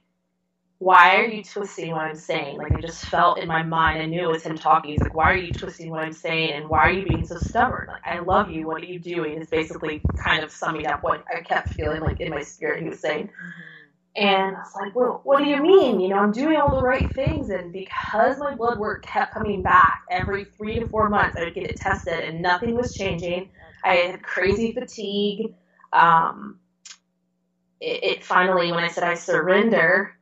"Why 0.84 1.16
are 1.18 1.26
you 1.26 1.44
twisting 1.44 1.92
what 1.92 2.02
I'm 2.02 2.16
saying?" 2.16 2.58
Like 2.58 2.74
I 2.74 2.80
just 2.82 3.04
felt 3.06 3.38
in 3.40 3.48
my 3.48 3.62
mind, 3.64 4.02
I 4.02 4.06
knew 4.06 4.24
it 4.24 4.32
was 4.32 4.44
Him 4.44 4.58
talking. 4.58 4.92
He's 4.92 5.02
like, 5.02 5.14
"Why 5.14 5.32
are 5.32 5.36
you 5.36 5.52
twisting 5.52 5.90
what 5.90 6.04
I'm 6.04 6.12
saying? 6.14 6.52
And 6.54 6.68
why 6.70 6.80
are 6.80 6.92
you 6.92 7.04
being 7.04 7.26
so 7.26 7.38
stubborn? 7.38 7.88
Like 7.88 8.02
I 8.06 8.20
love 8.20 8.50
you. 8.50 8.66
What 8.68 8.82
are 8.82 8.86
you 8.86 9.00
doing?" 9.00 9.40
Is 9.40 9.50
basically 9.50 10.06
kind 10.16 10.44
of 10.44 10.52
summing 10.52 10.86
up 10.86 11.04
what 11.04 11.24
I 11.34 11.42
kept 11.42 11.70
feeling 11.70 12.02
like 12.02 12.20
in 12.20 12.30
my 12.30 12.42
spirit. 12.42 12.82
He 12.82 12.90
was 12.90 13.00
saying, 13.00 13.26
and 14.14 14.56
I 14.56 14.60
was 14.60 14.74
like, 14.78 14.94
well, 14.94 15.22
what 15.24 15.38
do 15.38 15.46
you 15.46 15.62
mean? 15.62 15.98
You 16.00 16.08
know, 16.08 16.18
I'm 16.18 16.32
doing 16.32 16.58
all 16.58 16.76
the 16.76 16.82
right 16.86 17.10
things. 17.14 17.48
And 17.48 17.72
because 17.72 18.38
my 18.38 18.54
blood 18.54 18.78
work 18.78 19.02
kept 19.04 19.32
coming 19.32 19.62
back 19.62 20.02
every 20.10 20.44
three 20.44 20.78
to 20.80 20.86
four 20.86 21.08
months, 21.08 21.36
I 21.38 21.44
would 21.44 21.54
get 21.54 21.64
it 21.70 21.76
tested 21.76 22.20
and 22.20 22.42
nothing 22.42 22.74
was 22.76 22.94
changing. 22.94 23.50
I 23.82 23.94
had 23.94 24.22
crazy 24.22 24.72
fatigue. 24.72 25.54
Um, 25.94 26.60
it, 27.80 28.04
it 28.04 28.24
finally, 28.24 28.72
when 28.72 28.84
I 28.84 28.88
said 28.88 29.04
I 29.04 29.14
surrender. 29.14 30.12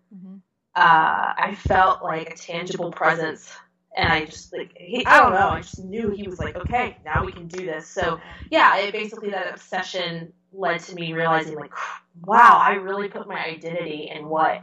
Uh, 0.74 1.34
I 1.36 1.56
felt 1.66 2.02
like 2.02 2.30
a 2.30 2.36
tangible 2.36 2.90
presence. 2.90 3.50
And 3.94 4.10
I 4.10 4.24
just, 4.24 4.52
like, 4.54 4.72
he, 4.76 5.04
I 5.04 5.20
don't 5.20 5.32
know, 5.32 5.48
I 5.48 5.60
just 5.60 5.84
knew 5.84 6.10
he 6.10 6.26
was 6.26 6.38
like, 6.38 6.56
okay, 6.56 6.96
now 7.04 7.24
we 7.24 7.32
can 7.32 7.46
do 7.46 7.66
this. 7.66 7.86
So, 7.86 8.18
yeah, 8.50 8.78
it 8.78 8.92
basically 8.92 9.30
that 9.30 9.52
obsession 9.52 10.32
led 10.52 10.80
to 10.80 10.94
me 10.94 11.12
realizing 11.12 11.56
like, 11.56 11.72
wow, 12.24 12.58
I 12.58 12.74
really 12.74 13.08
put 13.08 13.28
my 13.28 13.44
identity 13.44 14.10
in 14.14 14.26
what 14.28 14.62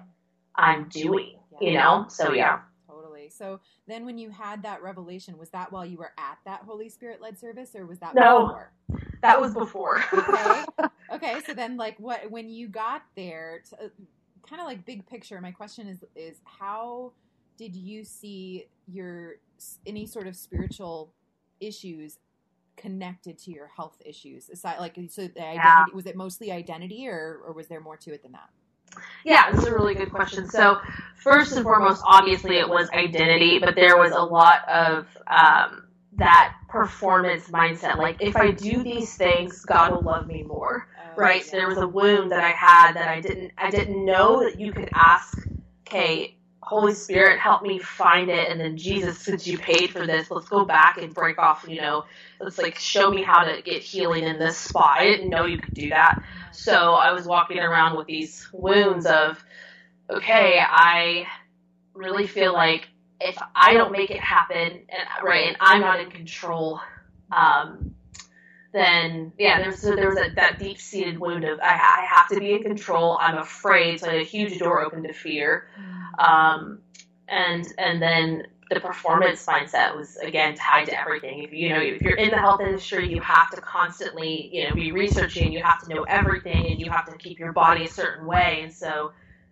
I'm 0.56 0.90
doing, 0.90 1.36
you 1.62 1.74
know? 1.74 2.06
So 2.10 2.34
yeah. 2.34 2.62
Totally. 2.88 3.30
So 3.30 3.60
then, 3.88 4.06
when 4.06 4.18
you 4.18 4.30
had 4.30 4.64
that 4.64 4.82
revelation, 4.82 5.38
was 5.38 5.50
that 5.50 5.72
while 5.72 5.86
you 5.86 5.98
were 5.98 6.12
at 6.18 6.40
that 6.46 6.62
Holy 6.62 6.90
Spirit 6.90 7.22
led 7.22 7.38
service, 7.38 7.76
or 7.76 7.86
was 7.86 8.00
that 8.00 8.16
No. 8.16 8.48
before? 8.48 8.74
That 9.22 9.40
was 9.40 9.54
before. 9.54 10.04
Okay. 10.14 10.66
Okay. 11.12 11.42
So 11.48 11.56
then, 11.56 11.76
like, 11.76 12.00
what 12.00 12.30
when 12.30 12.50
you 12.50 12.68
got 12.68 13.02
there, 13.16 13.64
to, 13.72 13.92
kind 14.50 14.62
of 14.62 14.68
like 14.68 14.86
big 14.86 15.08
picture. 15.08 15.40
My 15.42 15.52
question 15.52 15.88
is 15.88 16.04
is 16.16 16.38
how 16.46 17.14
did 17.58 17.76
you 17.76 18.04
see 18.04 18.66
your 18.88 19.36
any 19.86 20.06
sort 20.06 20.28
of 20.28 20.36
spiritual 20.36 21.14
issues 21.60 22.18
connected 22.78 23.38
to 23.38 23.52
your 23.52 23.68
health 23.68 23.98
issues 24.06 24.50
aside 24.50 24.80
like 24.80 24.98
so 25.10 25.28
the 25.28 25.44
identity 25.44 25.58
Yeah. 25.58 25.86
was 25.94 26.06
it 26.06 26.16
mostly 26.16 26.52
identity 26.52 27.08
or 27.10 27.42
or 27.46 27.52
was 27.54 27.68
there 27.68 27.82
more 27.82 27.98
to 27.98 28.14
it 28.14 28.24
than 28.24 28.32
that 28.32 28.50
Yeah, 29.26 29.52
this 29.52 29.62
is 29.62 29.68
a 29.68 29.74
really 29.74 29.96
good 29.96 30.12
question. 30.12 30.48
So, 30.48 30.80
first 31.22 31.54
and 31.54 31.64
foremost, 31.64 32.02
obviously, 32.06 32.58
it 32.58 32.68
was 32.68 32.90
identity, 32.92 33.60
but 33.60 33.76
there 33.76 33.98
was 33.98 34.14
a 34.14 34.22
lot 34.22 34.68
of 34.70 35.08
um, 35.28 35.89
that 36.20 36.56
performance 36.68 37.50
mindset. 37.50 37.98
Like, 37.98 38.18
if 38.22 38.36
I 38.36 38.52
do 38.52 38.84
these 38.84 39.16
things, 39.16 39.66
God 39.66 39.92
will 39.92 40.02
love 40.02 40.28
me 40.28 40.44
more. 40.44 40.88
Oh, 40.98 41.14
right? 41.16 41.44
yeah. 41.44 41.52
So 41.52 41.58
there 41.58 41.68
was 41.68 41.78
a 41.78 41.88
wound 41.88 42.32
that 42.32 42.44
I 42.44 42.52
had 42.52 42.94
that 42.94 43.08
I 43.08 43.20
didn't 43.20 43.52
I 43.58 43.70
didn't 43.70 44.06
know 44.06 44.44
that 44.44 44.60
you 44.60 44.72
could 44.72 44.90
ask, 44.94 45.38
okay, 45.88 46.36
Holy 46.62 46.94
Spirit, 46.94 47.40
help 47.40 47.64
me 47.64 47.80
find 47.80 48.30
it. 48.30 48.48
And 48.50 48.60
then 48.60 48.78
Jesus, 48.78 49.18
since 49.18 49.48
you 49.48 49.58
paid 49.58 49.90
for 49.90 50.06
this, 50.06 50.30
let's 50.30 50.48
go 50.48 50.66
back 50.66 50.98
and 50.98 51.14
break 51.14 51.40
off, 51.40 51.66
you 51.68 51.82
know, 51.82 52.06
let's 52.40 52.60
like 52.60 52.78
show 52.78 53.10
me 53.10 53.24
how 53.24 53.44
to 53.44 53.62
get 53.64 53.82
healing 53.82 54.24
in 54.24 54.38
this 54.38 54.58
spot. 54.58 55.00
I 55.00 55.06
didn't 55.06 55.30
know 55.30 55.46
you 55.46 55.58
could 55.58 55.74
do 55.74 55.90
that. 55.90 56.22
So 56.52 56.94
I 56.94 57.12
was 57.12 57.26
walking 57.26 57.58
around 57.58 57.98
with 57.98 58.06
these 58.06 58.48
wounds 58.54 59.08
of, 59.08 59.44
okay, 60.12 60.62
I 60.64 61.26
really 61.94 62.28
feel 62.28 62.54
like 62.54 62.88
if 63.22 63.38
I 63.56 63.74
don't 63.74 63.92
make 63.92 64.12
it 64.12 64.20
happen, 64.20 64.58
and 64.58 65.24
right, 65.24 65.48
and 65.48 65.58
I'm 65.60 65.82
not 65.82 66.00
in 66.00 66.10
control, 66.10 66.80
um, 67.32 67.96
then 68.72 69.34
yeah, 69.38 69.62
there's 69.62 69.80
so 69.80 69.96
there's 69.96 70.18
a, 70.18 70.34
that 70.36 70.60
deep 70.60 70.80
seated 70.80 71.20
wound 71.20 71.44
of 71.44 71.60
I, 71.60 71.74
I 71.74 72.08
have 72.10 72.30
to 72.30 72.40
be 72.40 72.54
in 72.54 72.64
control. 72.64 73.18
I'm 73.20 73.38
afraid, 73.38 74.00
so 74.00 74.10
a 74.10 74.24
huge 74.24 74.60
door 74.60 74.82
open 74.84 75.04
to 75.04 75.14
fear, 75.14 75.68
um, 76.18 76.80
and 77.28 77.66
and 77.78 78.02
then 78.02 78.48
the 78.70 78.80
performance 78.80 79.46
mindset 79.48 79.96
was 79.96 80.18
again 80.18 80.56
tied 80.56 80.86
to 80.86 81.00
everything. 81.00 81.44
If 81.44 81.52
you 81.52 81.70
know 81.70 81.80
if 81.80 82.02
you're 82.02 82.18
in 82.18 82.30
the 82.30 82.38
health 82.38 82.62
industry, 82.62 83.10
you 83.10 83.20
have 83.22 83.50
to 83.52 83.62
constantly 83.62 84.50
you 84.54 84.70
know 84.70 84.76
be 84.76 84.92
researching. 84.92 85.52
You 85.52 85.64
have 85.64 85.84
to 85.84 85.94
know 85.94 86.04
everything, 86.04 86.68
and 86.68 86.80
you 86.80 86.90
have 86.92 87.10
to 87.12 87.18
keep 87.18 87.40
your 87.40 87.52
body 87.52 87.86
a 87.86 87.90
certain 87.90 88.28
way. 88.28 88.60
And 88.62 88.74
so 88.74 89.12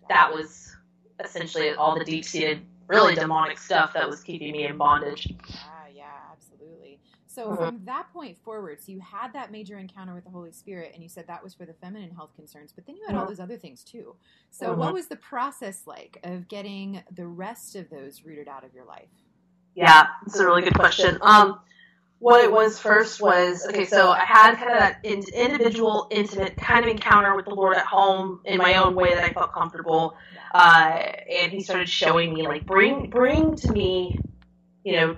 that 0.09 0.31
was 0.31 0.75
essentially 1.23 1.71
all 1.73 1.97
the 1.97 2.05
deep 2.05 2.23
seated, 2.23 2.61
really 2.87 3.15
demonic 3.15 3.57
stuff 3.57 3.93
that 3.93 4.09
was 4.09 4.21
keeping 4.21 4.51
me 4.51 4.65
in 4.65 4.77
bondage. 4.77 5.27
Yeah, 5.27 5.55
yeah, 5.93 6.03
absolutely. 6.31 6.99
So 7.27 7.51
uh-huh. 7.51 7.65
from 7.67 7.81
that 7.85 8.11
point 8.13 8.37
forward, 8.37 8.81
so 8.81 8.91
you 8.91 8.99
had 8.99 9.33
that 9.33 9.51
major 9.51 9.77
encounter 9.77 10.13
with 10.15 10.23
the 10.23 10.29
Holy 10.29 10.51
Spirit, 10.51 10.91
and 10.93 11.03
you 11.03 11.09
said 11.09 11.27
that 11.27 11.43
was 11.43 11.53
for 11.53 11.65
the 11.65 11.73
feminine 11.73 12.11
health 12.11 12.33
concerns, 12.35 12.71
but 12.73 12.85
then 12.85 12.95
you 12.95 13.03
had 13.05 13.13
uh-huh. 13.15 13.23
all 13.23 13.27
those 13.29 13.39
other 13.39 13.57
things 13.57 13.83
too. 13.83 14.15
So 14.49 14.67
uh-huh. 14.67 14.75
what 14.75 14.93
was 14.93 15.07
the 15.07 15.17
process 15.17 15.83
like 15.85 16.19
of 16.23 16.47
getting 16.47 17.03
the 17.15 17.27
rest 17.27 17.75
of 17.75 17.89
those 17.89 18.23
rooted 18.23 18.47
out 18.47 18.63
of 18.63 18.73
your 18.73 18.85
life? 18.85 19.09
Yeah, 19.75 20.07
it's 20.25 20.39
a 20.39 20.45
really 20.45 20.63
good 20.63 20.73
question. 20.73 21.19
Um, 21.21 21.59
what 22.19 22.43
it 22.43 22.51
was 22.51 22.79
first 22.79 23.21
was 23.21 23.65
okay. 23.67 23.85
So 23.85 24.09
I 24.09 24.25
had 24.25 24.55
kind 24.55 24.71
of 24.71 24.79
that 24.79 25.05
individual, 25.05 26.07
intimate 26.09 26.57
kind 26.57 26.83
of 26.83 26.89
encounter 26.89 27.35
with 27.35 27.45
the 27.45 27.53
Lord 27.53 27.77
at 27.77 27.85
home 27.85 28.41
in 28.45 28.57
my 28.57 28.75
own 28.75 28.95
way 28.95 29.13
that 29.13 29.23
I 29.23 29.33
felt 29.33 29.53
comfortable, 29.53 30.17
uh, 30.53 30.99
and 31.29 31.51
He 31.51 31.61
started 31.61 31.89
showing 31.89 32.33
me 32.33 32.47
like 32.47 32.65
bring 32.65 33.09
bring 33.09 33.55
to 33.57 33.71
me, 33.71 34.19
you 34.83 34.93
know, 34.93 35.17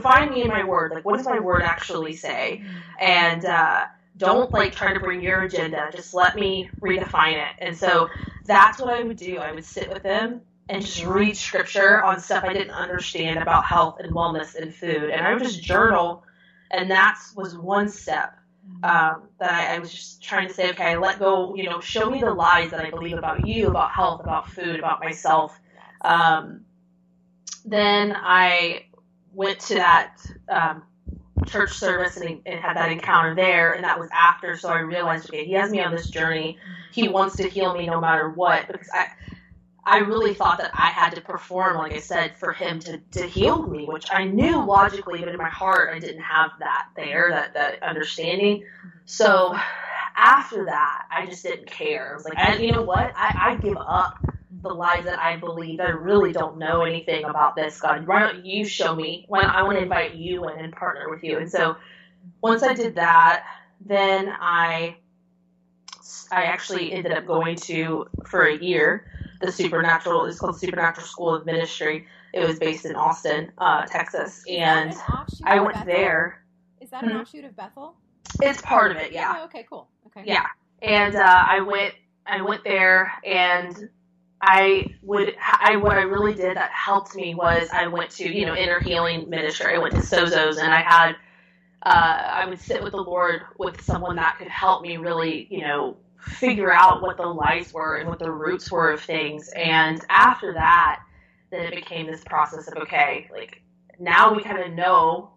find 0.00 0.30
me 0.30 0.42
in 0.42 0.48
my 0.48 0.64
word. 0.64 0.92
Like, 0.92 1.04
what 1.04 1.18
does 1.18 1.26
my 1.26 1.40
word 1.40 1.62
actually 1.62 2.16
say? 2.16 2.64
And 2.98 3.44
uh, 3.44 3.84
don't 4.16 4.52
like 4.52 4.74
try 4.74 4.94
to 4.94 5.00
bring 5.00 5.20
your 5.20 5.42
agenda. 5.42 5.90
Just 5.94 6.14
let 6.14 6.36
me 6.36 6.70
redefine 6.80 7.34
it. 7.34 7.56
And 7.58 7.76
so 7.76 8.08
that's 8.46 8.80
what 8.80 8.94
I 8.94 9.02
would 9.02 9.16
do. 9.16 9.38
I 9.38 9.52
would 9.52 9.64
sit 9.64 9.90
with 9.92 10.02
them 10.02 10.40
and 10.68 10.82
just 10.82 11.04
read 11.04 11.36
scripture 11.36 12.02
on 12.02 12.20
stuff 12.20 12.44
I 12.44 12.52
didn't 12.52 12.70
understand 12.70 13.40
about 13.40 13.64
health 13.64 14.00
and 14.00 14.12
wellness 14.12 14.54
and 14.54 14.74
food. 14.74 15.10
And 15.10 15.20
I 15.26 15.34
would 15.34 15.42
just 15.42 15.62
journal. 15.62 16.24
And 16.70 16.90
that 16.90 17.18
was 17.36 17.56
one 17.56 17.88
step 17.88 18.38
um, 18.82 19.28
that 19.38 19.50
I, 19.50 19.76
I, 19.76 19.78
was 19.78 19.92
just 19.92 20.22
trying 20.22 20.48
to 20.48 20.54
say, 20.54 20.70
okay, 20.70 20.96
let 20.96 21.18
go, 21.18 21.54
you 21.54 21.64
know, 21.64 21.80
show 21.80 22.08
me 22.08 22.20
the 22.20 22.32
lies 22.32 22.70
that 22.70 22.80
I 22.80 22.90
believe 22.90 23.18
about 23.18 23.46
you, 23.46 23.68
about 23.68 23.92
health, 23.92 24.20
about 24.20 24.48
food, 24.48 24.78
about 24.78 25.00
myself. 25.00 25.58
Um, 26.00 26.64
then 27.64 28.14
I 28.16 28.86
went 29.34 29.60
to 29.60 29.74
that 29.74 30.16
um, 30.48 30.82
church 31.46 31.72
service 31.72 32.16
and, 32.16 32.40
and 32.46 32.60
had 32.60 32.76
that 32.76 32.90
encounter 32.90 33.34
there, 33.34 33.72
and 33.72 33.84
that 33.84 33.98
was 33.98 34.08
after. 34.12 34.56
So 34.56 34.70
I 34.70 34.80
realized, 34.80 35.28
okay, 35.28 35.44
he 35.44 35.52
has 35.52 35.70
me 35.70 35.80
on 35.80 35.94
this 35.94 36.08
journey. 36.08 36.58
He 36.92 37.08
wants 37.08 37.36
to 37.36 37.48
heal 37.48 37.74
me 37.76 37.86
no 37.86 38.00
matter 38.00 38.30
what, 38.30 38.66
because 38.66 38.88
I. 38.92 39.08
I 39.86 39.98
really 39.98 40.34
thought 40.34 40.58
that 40.58 40.70
I 40.74 40.86
had 40.86 41.14
to 41.14 41.20
perform, 41.20 41.76
like 41.76 41.92
I 41.92 41.98
said, 41.98 42.36
for 42.38 42.52
him 42.52 42.80
to, 42.80 42.98
to 43.12 43.26
heal 43.26 43.66
me, 43.66 43.84
which 43.86 44.06
I 44.10 44.24
knew 44.24 44.64
logically, 44.64 45.20
but 45.20 45.28
in 45.28 45.36
my 45.36 45.50
heart 45.50 45.94
I 45.94 45.98
didn't 45.98 46.22
have 46.22 46.52
that 46.60 46.88
there, 46.96 47.28
that, 47.30 47.54
that 47.54 47.82
understanding. 47.82 48.64
So 49.04 49.54
after 50.16 50.64
that, 50.66 51.04
I 51.10 51.26
just 51.26 51.42
didn't 51.42 51.66
care. 51.66 52.12
I 52.12 52.14
was 52.14 52.24
like, 52.24 52.38
I, 52.38 52.56
you 52.56 52.72
know 52.72 52.82
what? 52.82 53.12
I, 53.14 53.52
I 53.52 53.56
give 53.56 53.76
up 53.76 54.18
the 54.62 54.70
lies 54.70 55.04
that 55.04 55.18
I 55.18 55.36
believe. 55.36 55.80
I 55.80 55.90
really 55.90 56.32
don't 56.32 56.56
know 56.58 56.84
anything 56.84 57.24
about 57.24 57.54
this, 57.54 57.78
God. 57.80 58.06
Why 58.06 58.20
don't 58.20 58.44
you 58.46 58.64
show 58.64 58.94
me? 58.94 59.26
When 59.28 59.44
I 59.44 59.62
want 59.62 59.76
to 59.76 59.82
invite 59.82 60.14
you 60.14 60.48
in 60.48 60.58
and 60.60 60.72
partner 60.72 61.10
with 61.10 61.22
you. 61.22 61.38
And 61.38 61.50
so 61.50 61.76
once 62.40 62.62
I 62.62 62.72
did 62.72 62.94
that, 62.94 63.44
then 63.84 64.28
I 64.28 64.96
I 66.30 66.44
actually 66.44 66.92
ended 66.92 67.12
up 67.12 67.26
going 67.26 67.56
to 67.56 68.06
for 68.24 68.46
a 68.46 68.56
year 68.56 69.06
the 69.44 69.52
supernatural. 69.52 70.26
It's 70.26 70.38
called 70.38 70.58
Supernatural 70.58 71.06
School 71.06 71.34
of 71.34 71.46
Ministry. 71.46 72.06
It 72.32 72.46
was 72.46 72.58
based 72.58 72.84
in 72.84 72.96
Austin, 72.96 73.52
uh, 73.58 73.86
Texas, 73.86 74.44
and 74.48 74.94
I 75.44 75.60
went 75.60 75.84
there. 75.86 76.44
Is 76.80 76.90
that 76.90 77.04
an 77.04 77.10
mm-hmm. 77.10 77.18
offshoot 77.20 77.44
of 77.44 77.56
Bethel? 77.56 77.94
It's 78.42 78.60
part 78.60 78.90
of 78.90 78.96
it, 78.96 79.12
yeah. 79.12 79.36
Oh, 79.38 79.44
okay, 79.44 79.64
cool. 79.68 79.88
Okay. 80.06 80.24
Yeah, 80.26 80.46
and 80.82 81.14
uh, 81.14 81.44
I 81.48 81.60
went. 81.60 81.94
I 82.26 82.40
went 82.42 82.64
there, 82.64 83.12
and 83.24 83.88
I 84.46 84.86
would, 85.02 85.36
I 85.40 85.76
what 85.76 85.96
I 85.96 86.02
really 86.02 86.34
did 86.34 86.56
that 86.56 86.70
helped 86.70 87.14
me 87.14 87.34
was 87.34 87.68
I 87.72 87.86
went 87.86 88.10
to 88.12 88.28
you 88.28 88.46
know 88.46 88.54
inner 88.54 88.80
healing 88.80 89.28
ministry. 89.30 89.74
I 89.74 89.78
went 89.78 89.94
to 89.94 90.00
Sozo's 90.00 90.58
and 90.58 90.72
I 90.72 90.80
had, 90.80 91.16
uh, 91.82 92.42
I 92.42 92.46
would 92.46 92.60
sit 92.60 92.82
with 92.82 92.92
the 92.92 93.02
Lord 93.02 93.42
with 93.58 93.80
someone 93.80 94.16
that 94.16 94.36
could 94.38 94.48
help 94.48 94.82
me 94.82 94.96
really 94.96 95.46
you 95.50 95.62
know 95.62 95.96
figure 96.24 96.72
out 96.72 97.02
what 97.02 97.16
the 97.16 97.26
lies 97.26 97.72
were 97.72 97.96
and 97.96 98.08
what 98.08 98.18
the 98.18 98.30
roots 98.30 98.70
were 98.70 98.92
of 98.92 99.00
things. 99.00 99.48
And 99.50 100.04
after 100.08 100.52
that, 100.54 101.00
then 101.50 101.60
it 101.66 101.74
became 101.74 102.06
this 102.06 102.22
process 102.24 102.68
of 102.68 102.76
okay, 102.78 103.28
like 103.32 103.62
now 103.98 104.34
we 104.34 104.42
kind 104.42 104.58
of 104.58 104.72
know 104.72 105.30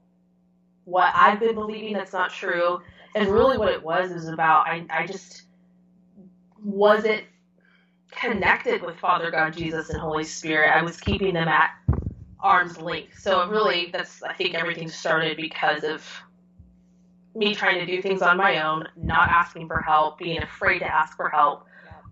what 0.85 1.11
I've 1.15 1.39
been 1.39 1.55
believing 1.55 1.93
that's 1.93 2.13
not 2.13 2.31
true, 2.31 2.81
and 3.15 3.27
really 3.29 3.57
what 3.57 3.69
it 3.73 3.83
was 3.83 4.11
is 4.11 4.27
about 4.27 4.67
I 4.67 4.85
I 4.89 5.05
just 5.05 5.43
was 6.63 7.05
it 7.05 7.25
connected 8.11 8.81
with 8.81 8.97
Father 8.97 9.31
God, 9.31 9.53
Jesus, 9.53 9.89
and 9.89 9.99
Holy 9.99 10.23
Spirit. 10.23 10.71
I 10.75 10.81
was 10.81 10.97
keeping 10.99 11.33
them 11.33 11.47
at 11.47 11.71
arm's 12.39 12.77
length. 12.79 13.19
So 13.19 13.47
really, 13.49 13.89
that's 13.91 14.23
I 14.23 14.33
think 14.33 14.55
everything 14.55 14.89
started 14.89 15.37
because 15.37 15.83
of 15.83 16.03
me 17.37 17.53
trying 17.53 17.79
to 17.79 17.85
do 17.85 18.01
things 18.01 18.21
on 18.21 18.37
my 18.37 18.63
own, 18.63 18.87
not 18.95 19.29
asking 19.29 19.67
for 19.67 19.79
help, 19.81 20.17
being 20.17 20.41
afraid 20.41 20.79
to 20.79 20.85
ask 20.85 21.15
for 21.15 21.29
help, 21.29 21.65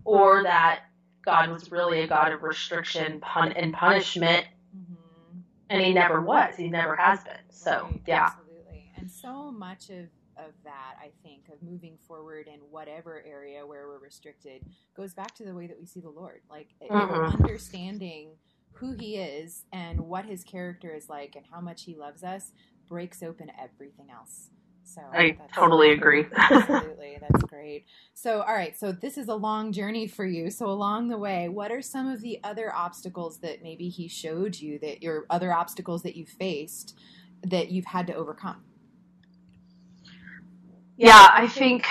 or 0.04 0.42
that 0.44 0.84
God 1.24 1.50
was 1.50 1.72
really 1.72 2.00
a 2.00 2.06
God 2.06 2.32
of 2.32 2.42
restriction 2.42 3.20
pun- 3.20 3.52
and 3.52 3.74
punishment, 3.74 4.46
mm-hmm. 4.76 5.38
and 5.68 5.82
He 5.82 5.92
never 5.92 6.20
was. 6.20 6.56
He 6.56 6.68
never 6.68 6.94
has 6.94 7.24
been. 7.24 7.34
So 7.50 7.82
right, 7.82 8.00
yeah, 8.06 8.26
absolutely. 8.26 8.92
And 8.96 9.10
so 9.10 9.50
much 9.50 9.90
of 9.90 10.06
of 10.38 10.52
that, 10.64 10.96
I 11.00 11.10
think, 11.22 11.48
of 11.50 11.62
moving 11.62 11.96
forward 12.06 12.46
in 12.46 12.60
whatever 12.70 13.24
area 13.26 13.66
where 13.66 13.88
we're 13.88 13.98
restricted, 13.98 14.62
goes 14.94 15.14
back 15.14 15.34
to 15.36 15.44
the 15.44 15.54
way 15.54 15.66
that 15.66 15.78
we 15.78 15.86
see 15.86 16.00
the 16.00 16.10
Lord. 16.10 16.42
Like 16.50 16.68
mm-hmm. 16.82 17.42
understanding 17.42 18.32
who 18.72 18.92
He 18.92 19.16
is 19.16 19.64
and 19.72 20.00
what 20.00 20.26
His 20.26 20.44
character 20.44 20.94
is 20.94 21.08
like 21.08 21.36
and 21.36 21.46
how 21.50 21.60
much 21.60 21.84
He 21.84 21.96
loves 21.96 22.22
us 22.22 22.52
breaks 22.86 23.22
open 23.22 23.50
everything 23.60 24.10
else. 24.10 24.50
So 24.86 25.02
I 25.12 25.36
totally 25.52 25.90
agree. 25.90 26.26
absolutely, 26.36 27.18
that's 27.20 27.42
great. 27.44 27.84
So, 28.14 28.40
all 28.42 28.54
right, 28.54 28.78
so 28.78 28.92
this 28.92 29.18
is 29.18 29.28
a 29.28 29.34
long 29.34 29.72
journey 29.72 30.06
for 30.06 30.24
you. 30.24 30.48
So, 30.48 30.66
along 30.66 31.08
the 31.08 31.18
way, 31.18 31.48
what 31.48 31.72
are 31.72 31.82
some 31.82 32.08
of 32.08 32.20
the 32.20 32.38
other 32.44 32.72
obstacles 32.72 33.38
that 33.38 33.62
maybe 33.62 33.88
he 33.88 34.06
showed 34.06 34.58
you 34.58 34.78
that 34.78 35.02
your 35.02 35.26
other 35.28 35.52
obstacles 35.52 36.02
that 36.02 36.16
you 36.16 36.24
faced 36.24 36.96
that 37.42 37.70
you've 37.70 37.86
had 37.86 38.06
to 38.06 38.14
overcome? 38.14 38.62
Yeah, 40.96 41.28
I 41.32 41.48
think, 41.48 41.86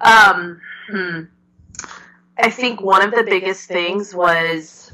um, 0.00 0.60
hmm, 0.88 1.20
I 2.38 2.50
think 2.50 2.80
one 2.80 3.02
of 3.02 3.12
the 3.12 3.24
biggest 3.24 3.68
things 3.68 4.14
was 4.14 4.90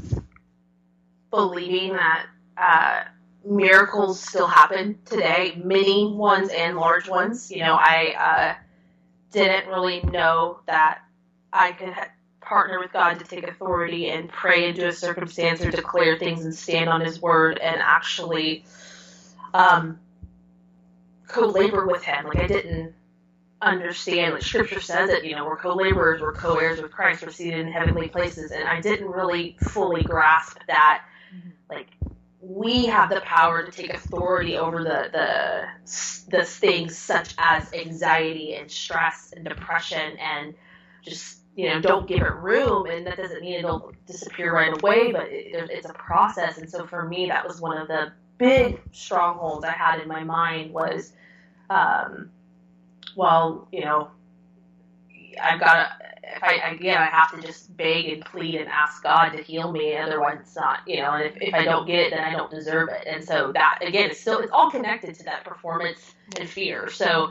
believing 1.30 1.94
that 1.94 2.26
uh, 2.56 3.04
miracles 3.48 4.20
still 4.20 4.46
happen 4.46 4.98
today, 5.04 5.60
many 5.64 6.12
ones 6.12 6.50
and 6.50 6.76
large 6.76 7.08
ones. 7.08 7.50
You 7.50 7.60
know, 7.60 7.74
I 7.74 8.56
uh, 8.58 8.62
didn't 9.32 9.68
really 9.68 10.02
know 10.02 10.60
that 10.66 11.00
I 11.52 11.72
could 11.72 11.92
ha- 11.92 12.10
partner 12.40 12.78
with 12.78 12.92
God 12.92 13.18
to 13.18 13.24
take 13.24 13.46
authority 13.46 14.10
and 14.10 14.28
pray 14.28 14.68
into 14.68 14.86
a 14.86 14.92
circumstance 14.92 15.62
or 15.62 15.70
declare 15.70 16.18
things 16.18 16.44
and 16.44 16.54
stand 16.54 16.88
on 16.88 17.00
His 17.00 17.20
word 17.20 17.58
and 17.58 17.80
actually 17.80 18.64
um, 19.54 19.98
co-labor 21.26 21.86
with 21.86 22.02
Him. 22.02 22.26
Like 22.26 22.38
I 22.38 22.46
didn't 22.46 22.94
understand, 23.62 24.34
like 24.34 24.42
Scripture 24.42 24.80
says 24.80 25.10
it, 25.10 25.24
you 25.24 25.34
know, 25.34 25.46
we're 25.46 25.56
co-laborers, 25.56 26.20
we're 26.20 26.32
co-heirs 26.34 26.80
with 26.80 26.92
Christ, 26.92 27.22
we're 27.24 27.32
seated 27.32 27.60
in 27.60 27.72
heavenly 27.72 28.08
places, 28.08 28.50
and 28.50 28.68
I 28.68 28.80
didn't 28.80 29.08
really 29.08 29.56
fully 29.70 30.02
grasp 30.02 30.58
that, 30.68 31.04
mm-hmm. 31.34 31.50
like, 31.68 31.88
we 32.40 32.86
have 32.86 33.10
the 33.10 33.20
power 33.22 33.64
to 33.64 33.72
take 33.72 33.92
authority 33.92 34.56
over 34.56 34.84
the 34.84 35.08
the 35.12 35.66
the 36.30 36.44
things 36.44 36.96
such 36.96 37.34
as 37.38 37.72
anxiety 37.72 38.54
and 38.54 38.70
stress 38.70 39.32
and 39.34 39.44
depression 39.44 40.16
and 40.18 40.54
just 41.02 41.38
you 41.58 41.68
know, 41.68 41.80
don't 41.80 42.06
give 42.06 42.20
it 42.20 42.34
room, 42.36 42.86
and 42.86 43.04
that 43.04 43.16
doesn't 43.16 43.40
mean 43.40 43.54
it'll 43.54 43.92
disappear 44.06 44.54
right 44.54 44.80
away, 44.80 45.10
but 45.10 45.26
it, 45.26 45.68
it's 45.72 45.88
a 45.88 45.92
process. 45.92 46.56
And 46.58 46.70
so 46.70 46.86
for 46.86 47.04
me, 47.04 47.26
that 47.26 47.44
was 47.44 47.60
one 47.60 47.76
of 47.76 47.88
the 47.88 48.12
big 48.38 48.80
strongholds 48.92 49.64
I 49.64 49.72
had 49.72 49.98
in 49.98 50.06
my 50.06 50.22
mind 50.22 50.72
was, 50.72 51.14
um, 51.68 52.30
well, 53.16 53.66
you 53.72 53.80
know, 53.80 54.12
I've 55.42 55.58
got 55.58 56.00
if 56.36 56.42
I, 56.42 56.54
again, 56.70 56.98
I 56.98 57.06
have 57.06 57.32
to 57.34 57.40
just 57.46 57.76
beg 57.76 58.06
and 58.06 58.24
plead 58.24 58.56
and 58.56 58.68
ask 58.68 59.02
God 59.02 59.30
to 59.30 59.42
heal 59.42 59.72
me, 59.72 59.96
otherwise 59.96 60.38
it's 60.40 60.56
not, 60.56 60.80
you 60.86 61.00
know, 61.02 61.12
and 61.12 61.24
if, 61.24 61.34
if 61.40 61.54
I 61.54 61.64
don't 61.64 61.86
get 61.86 62.00
it, 62.00 62.10
then 62.10 62.24
I 62.24 62.32
don't 62.32 62.50
deserve 62.50 62.88
it. 62.90 63.06
And 63.06 63.24
so 63.24 63.52
that, 63.52 63.78
again, 63.82 64.10
it's 64.10 64.20
still, 64.20 64.40
it's 64.40 64.52
all 64.52 64.70
connected 64.70 65.14
to 65.16 65.24
that 65.24 65.44
performance 65.44 66.14
and 66.38 66.48
fear. 66.48 66.88
So 66.90 67.30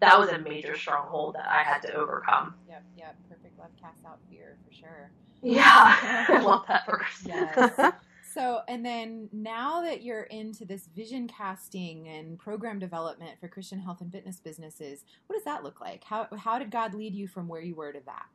that 0.00 0.18
was 0.18 0.30
a 0.30 0.38
major 0.38 0.76
stronghold 0.76 1.34
that 1.36 1.48
I 1.48 1.62
had 1.62 1.80
to 1.82 1.94
overcome. 1.94 2.54
Yep, 2.68 2.84
yep. 2.96 3.16
Perfect 3.28 3.58
love 3.58 3.70
casts 3.80 4.04
out 4.04 4.18
fear 4.28 4.56
for 4.64 4.72
sure. 4.72 5.10
Yeah, 5.42 5.62
I 6.28 6.40
love 6.42 6.64
that 6.68 6.86
verse. 6.86 7.22
Yes. 7.24 7.92
So, 8.32 8.60
and 8.66 8.84
then 8.84 9.28
now 9.32 9.82
that 9.82 10.02
you're 10.02 10.22
into 10.22 10.64
this 10.64 10.88
vision 10.94 11.28
casting 11.28 12.08
and 12.08 12.38
program 12.38 12.78
development 12.78 13.32
for 13.38 13.48
Christian 13.48 13.78
health 13.78 14.00
and 14.00 14.10
fitness 14.10 14.40
businesses, 14.40 15.04
what 15.26 15.36
does 15.36 15.44
that 15.44 15.62
look 15.62 15.80
like? 15.80 16.02
How 16.04 16.28
how 16.38 16.58
did 16.58 16.70
God 16.70 16.94
lead 16.94 17.14
you 17.14 17.28
from 17.28 17.46
where 17.46 17.60
you 17.60 17.74
were 17.74 17.92
to 17.92 18.00
that? 18.06 18.26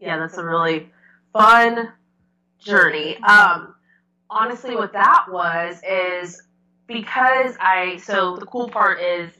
Yeah, 0.00 0.18
that's 0.18 0.38
a 0.38 0.44
really 0.44 0.90
fun 1.32 1.92
journey. 2.58 3.16
Um, 3.18 3.74
honestly, 4.30 4.74
what 4.74 4.92
that 4.94 5.26
was 5.30 5.80
is 5.86 6.42
because 6.86 7.56
I. 7.60 7.98
So 7.98 8.36
the 8.36 8.46
cool 8.46 8.68
part 8.70 9.00
is 9.02 9.32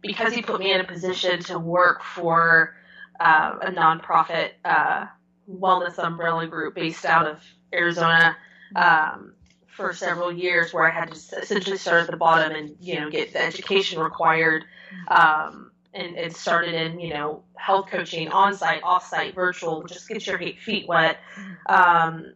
because 0.00 0.32
he 0.32 0.40
put 0.40 0.60
me 0.60 0.72
in 0.72 0.80
a 0.80 0.84
position 0.84 1.40
to 1.44 1.58
work 1.58 2.02
for 2.02 2.76
uh, 3.20 3.58
a 3.60 3.70
nonprofit 3.70 4.52
uh, 4.64 5.06
wellness 5.50 5.98
umbrella 5.98 6.46
group 6.46 6.74
based 6.74 7.04
out 7.04 7.26
of 7.26 7.42
Arizona 7.74 8.36
um, 8.74 9.33
for 9.74 9.92
several 9.92 10.32
years, 10.32 10.72
where 10.72 10.90
I 10.90 10.90
had 10.90 11.12
to 11.12 11.38
essentially 11.38 11.76
start 11.76 12.02
at 12.04 12.10
the 12.10 12.16
bottom 12.16 12.52
and 12.52 12.76
you 12.80 13.00
know 13.00 13.10
get 13.10 13.32
the 13.32 13.42
education 13.42 13.98
required, 13.98 14.64
um, 15.08 15.72
and 15.92 16.16
it 16.16 16.36
started 16.36 16.74
in 16.74 17.00
you 17.00 17.12
know 17.12 17.42
health 17.56 17.88
coaching, 17.90 18.28
on 18.28 18.54
site, 18.54 18.82
off 18.82 19.06
site, 19.06 19.34
virtual, 19.34 19.82
just 19.82 20.08
get 20.08 20.26
your 20.26 20.38
feet 20.38 20.88
wet. 20.88 21.18
Um, 21.66 22.34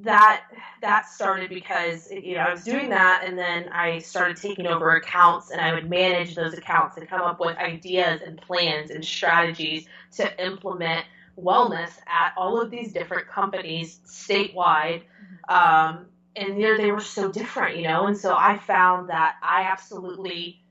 that 0.00 0.44
that 0.80 1.08
started 1.08 1.50
because 1.50 2.10
you 2.10 2.34
know 2.34 2.42
I 2.42 2.52
was 2.52 2.62
doing 2.62 2.90
that, 2.90 3.24
and 3.26 3.36
then 3.36 3.68
I 3.70 3.98
started 3.98 4.36
taking 4.36 4.66
over 4.66 4.94
accounts, 4.94 5.50
and 5.50 5.60
I 5.60 5.72
would 5.72 5.88
manage 5.88 6.34
those 6.34 6.54
accounts 6.54 6.96
and 6.96 7.08
come 7.08 7.22
up 7.22 7.40
with 7.40 7.56
ideas 7.56 8.20
and 8.24 8.40
plans 8.40 8.90
and 8.90 9.04
strategies 9.04 9.86
to 10.16 10.44
implement 10.44 11.04
wellness 11.36 11.90
at 12.06 12.32
all 12.36 12.60
of 12.60 12.70
these 12.70 12.92
different 12.92 13.28
companies 13.28 13.98
statewide. 14.06 15.02
Um, 15.48 16.06
and 16.36 16.62
there 16.62 16.76
they 16.76 16.92
were 16.92 17.00
so 17.00 17.30
different, 17.30 17.76
you 17.76 17.82
know. 17.82 18.06
And 18.06 18.16
so 18.16 18.34
I 18.36 18.58
found 18.58 19.10
that 19.10 19.36
I 19.42 19.62
absolutely 19.64 20.62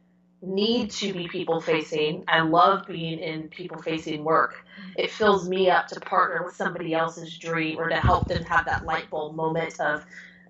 need 0.42 0.92
to 0.92 1.14
be 1.14 1.28
people 1.28 1.62
facing. 1.62 2.24
I 2.28 2.42
love 2.42 2.86
being 2.88 3.20
in 3.20 3.50
people 3.50 3.82
facing 3.82 4.24
work. 4.24 4.66
It 4.96 5.12
fills 5.12 5.48
me 5.50 5.70
up 5.70 5.88
to 5.90 6.00
partner 6.00 6.44
with 6.44 6.56
somebody 6.56 6.94
else's 6.94 7.38
dream 7.38 7.80
or 7.80 7.90
to 7.90 8.00
help 8.00 8.28
them 8.28 8.44
have 8.46 8.66
that 8.66 8.86
light 8.86 9.10
bulb 9.10 9.36
moment 9.36 9.80
of, 9.80 10.06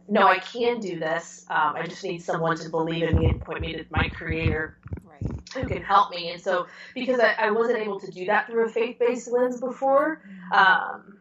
no, 0.09 0.27
I 0.27 0.39
can 0.39 0.79
do 0.79 0.99
this. 0.99 1.45
Um, 1.49 1.75
I 1.75 1.87
just 1.87 2.03
need 2.03 2.19
someone 2.21 2.57
to 2.57 2.69
believe 2.69 3.03
in 3.03 3.15
me 3.15 3.27
and 3.29 3.39
point 3.41 3.61
me 3.61 3.73
to 3.73 3.85
my 3.89 4.09
creator 4.09 4.77
Right. 5.03 5.31
who 5.53 5.67
can 5.67 5.83
help 5.83 6.11
me. 6.11 6.31
And 6.31 6.41
so, 6.41 6.67
because 6.93 7.19
I, 7.19 7.33
I 7.39 7.51
wasn't 7.51 7.79
able 7.79 7.99
to 8.01 8.11
do 8.11 8.25
that 8.25 8.47
through 8.47 8.65
a 8.65 8.69
faith 8.69 8.97
based 8.99 9.31
lens 9.31 9.59
before, 9.59 10.21
um, 10.51 11.19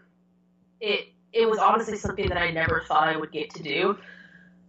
it 0.81 1.09
it 1.37 1.49
was 1.49 1.59
honestly 1.59 1.97
something 1.97 2.29
that 2.29 2.39
I 2.39 2.51
never 2.51 2.83
thought 2.87 3.09
I 3.09 3.17
would 3.17 3.33
get 3.33 3.51
to 3.55 3.63
do. 3.63 3.99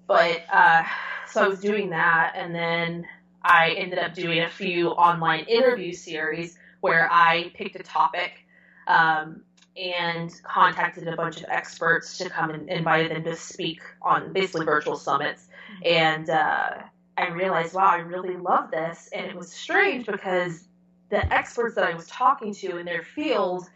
But 0.06 0.44
uh, 0.52 0.84
so 1.28 1.44
I 1.44 1.48
was 1.48 1.60
doing 1.60 1.90
that, 1.92 2.34
and 2.36 2.54
then 2.54 3.06
I 3.44 3.72
ended 3.72 4.00
up 4.00 4.14
doing 4.14 4.42
a 4.42 4.50
few 4.50 4.90
online 4.90 5.46
interview 5.46 5.94
series 5.94 6.58
where 6.82 7.10
I 7.12 7.52
picked 7.54 7.76
a 7.76 7.84
topic 7.84 8.32
um, 8.88 9.44
and 9.76 10.34
contacted 10.44 11.08
a 11.08 11.16
bunch 11.16 11.38
of 11.38 11.46
experts 11.50 12.18
to 12.20 12.30
come 12.30 12.50
and 12.52 12.70
invited 12.70 13.12
them 13.12 13.24
to 13.24 13.36
speak 13.36 13.82
on 14.02 14.34
basically 14.34 14.66
virtual 14.66 14.96
summits. 14.98 15.48
And 15.86 16.30
uh, 16.30 16.78
I 17.18 17.30
realized, 17.30 17.74
wow, 17.74 17.88
I 17.88 17.98
really 17.98 18.38
love 18.38 18.72
this. 18.72 19.10
And 19.14 19.26
it 19.26 19.36
was 19.36 19.52
strange 19.52 20.06
because 20.06 20.68
the 21.10 21.34
experts 21.34 21.76
that 21.76 21.86
I 21.86 21.94
was 21.94 22.08
talking 22.08 22.54
to 22.56 22.78
in 22.78 22.86
their 22.86 23.04
field, 23.04 23.70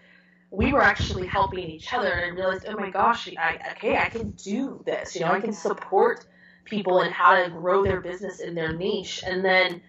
we 0.51 0.73
were 0.73 0.83
actually 0.83 1.25
helping 1.25 1.69
each 1.69 1.93
other. 1.93 2.11
And 2.11 2.37
realized, 2.37 2.65
oh 2.67 2.75
my 2.75 2.89
gosh, 2.89 3.29
I, 3.37 3.59
okay, 3.71 3.97
I 3.97 4.09
can 4.09 4.31
do 4.31 4.83
this. 4.85 5.15
You 5.15 5.21
know, 5.21 5.31
I 5.31 5.39
can 5.39 5.53
support 5.53 6.25
people 6.65 7.01
and 7.01 7.11
how 7.11 7.41
to 7.41 7.49
grow 7.49 7.83
their 7.83 8.01
business 8.01 8.39
in 8.39 8.53
their 8.53 8.73
niche. 8.73 9.23
And 9.25 9.43
then 9.43 9.81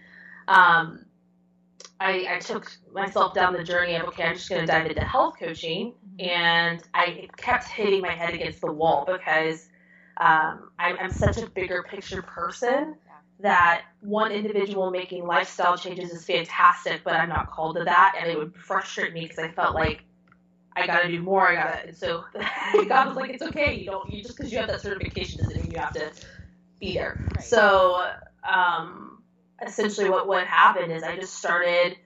um, 0.49 1.05
I, 2.01 2.37
I, 2.37 2.39
took 2.39 2.71
myself 2.93 3.35
down 3.35 3.53
the 3.53 3.63
journey 3.63 3.95
of, 3.97 4.07
okay, 4.09 4.25
I'm 4.25 4.35
just 4.35 4.49
going 4.49 4.61
to 4.61 4.67
dive 4.67 4.87
into 4.87 5.05
health 5.05 5.35
coaching. 5.39 5.95
And 6.19 6.83
I 6.95 7.29
kept 7.37 7.69
hitting 7.69 8.01
my 8.01 8.13
head 8.13 8.35
against 8.35 8.61
the 8.61 8.73
wall 8.73 9.05
because 9.07 9.69
um, 10.17 10.71
I, 10.79 10.95
I'm 11.01 11.11
such 11.11 11.39
a 11.39 11.49
bigger 11.49 11.83
picture 11.83 12.23
person 12.23 12.97
that 13.41 13.83
one 14.01 14.31
individual 14.31 14.91
making 14.91 15.27
lifestyle 15.27 15.77
changes 15.77 16.13
is 16.13 16.25
fantastic, 16.25 17.03
but 17.03 17.15
I'm 17.15 17.29
not 17.29 17.51
called 17.51 17.77
to 17.77 17.85
that, 17.85 18.15
and 18.19 18.31
it 18.31 18.39
would 18.39 18.55
frustrate 18.55 19.13
me 19.13 19.23
because 19.23 19.39
I 19.39 19.49
felt 19.49 19.75
like 19.75 20.05
I 20.75 20.87
got 20.87 21.03
to 21.03 21.09
do 21.09 21.23
more. 21.23 21.49
I 21.49 21.55
got 21.55 21.73
to, 21.73 21.89
and 21.89 21.97
so 21.97 22.25
God 22.89 23.09
was 23.09 23.17
like, 23.17 23.31
"It's 23.31 23.43
okay. 23.43 23.75
You 23.77 23.87
don't. 23.87 24.13
You 24.13 24.23
just 24.23 24.37
because 24.37 24.53
you 24.53 24.59
have 24.59 24.69
that 24.69 24.81
certification 24.81 25.43
doesn't 25.43 25.63
mean 25.63 25.71
you 25.71 25.79
have 25.79 25.93
to 25.95 26.13
be 26.81 26.95
there." 26.95 27.19
Right. 27.35 27.45
So, 27.45 28.07
um, 28.49 29.23
essentially, 29.65 30.09
what 30.09 30.27
what 30.27 30.47
happened 30.47 30.93
is 30.93 31.03
I 31.03 31.17
just 31.17 31.35
started. 31.35 31.97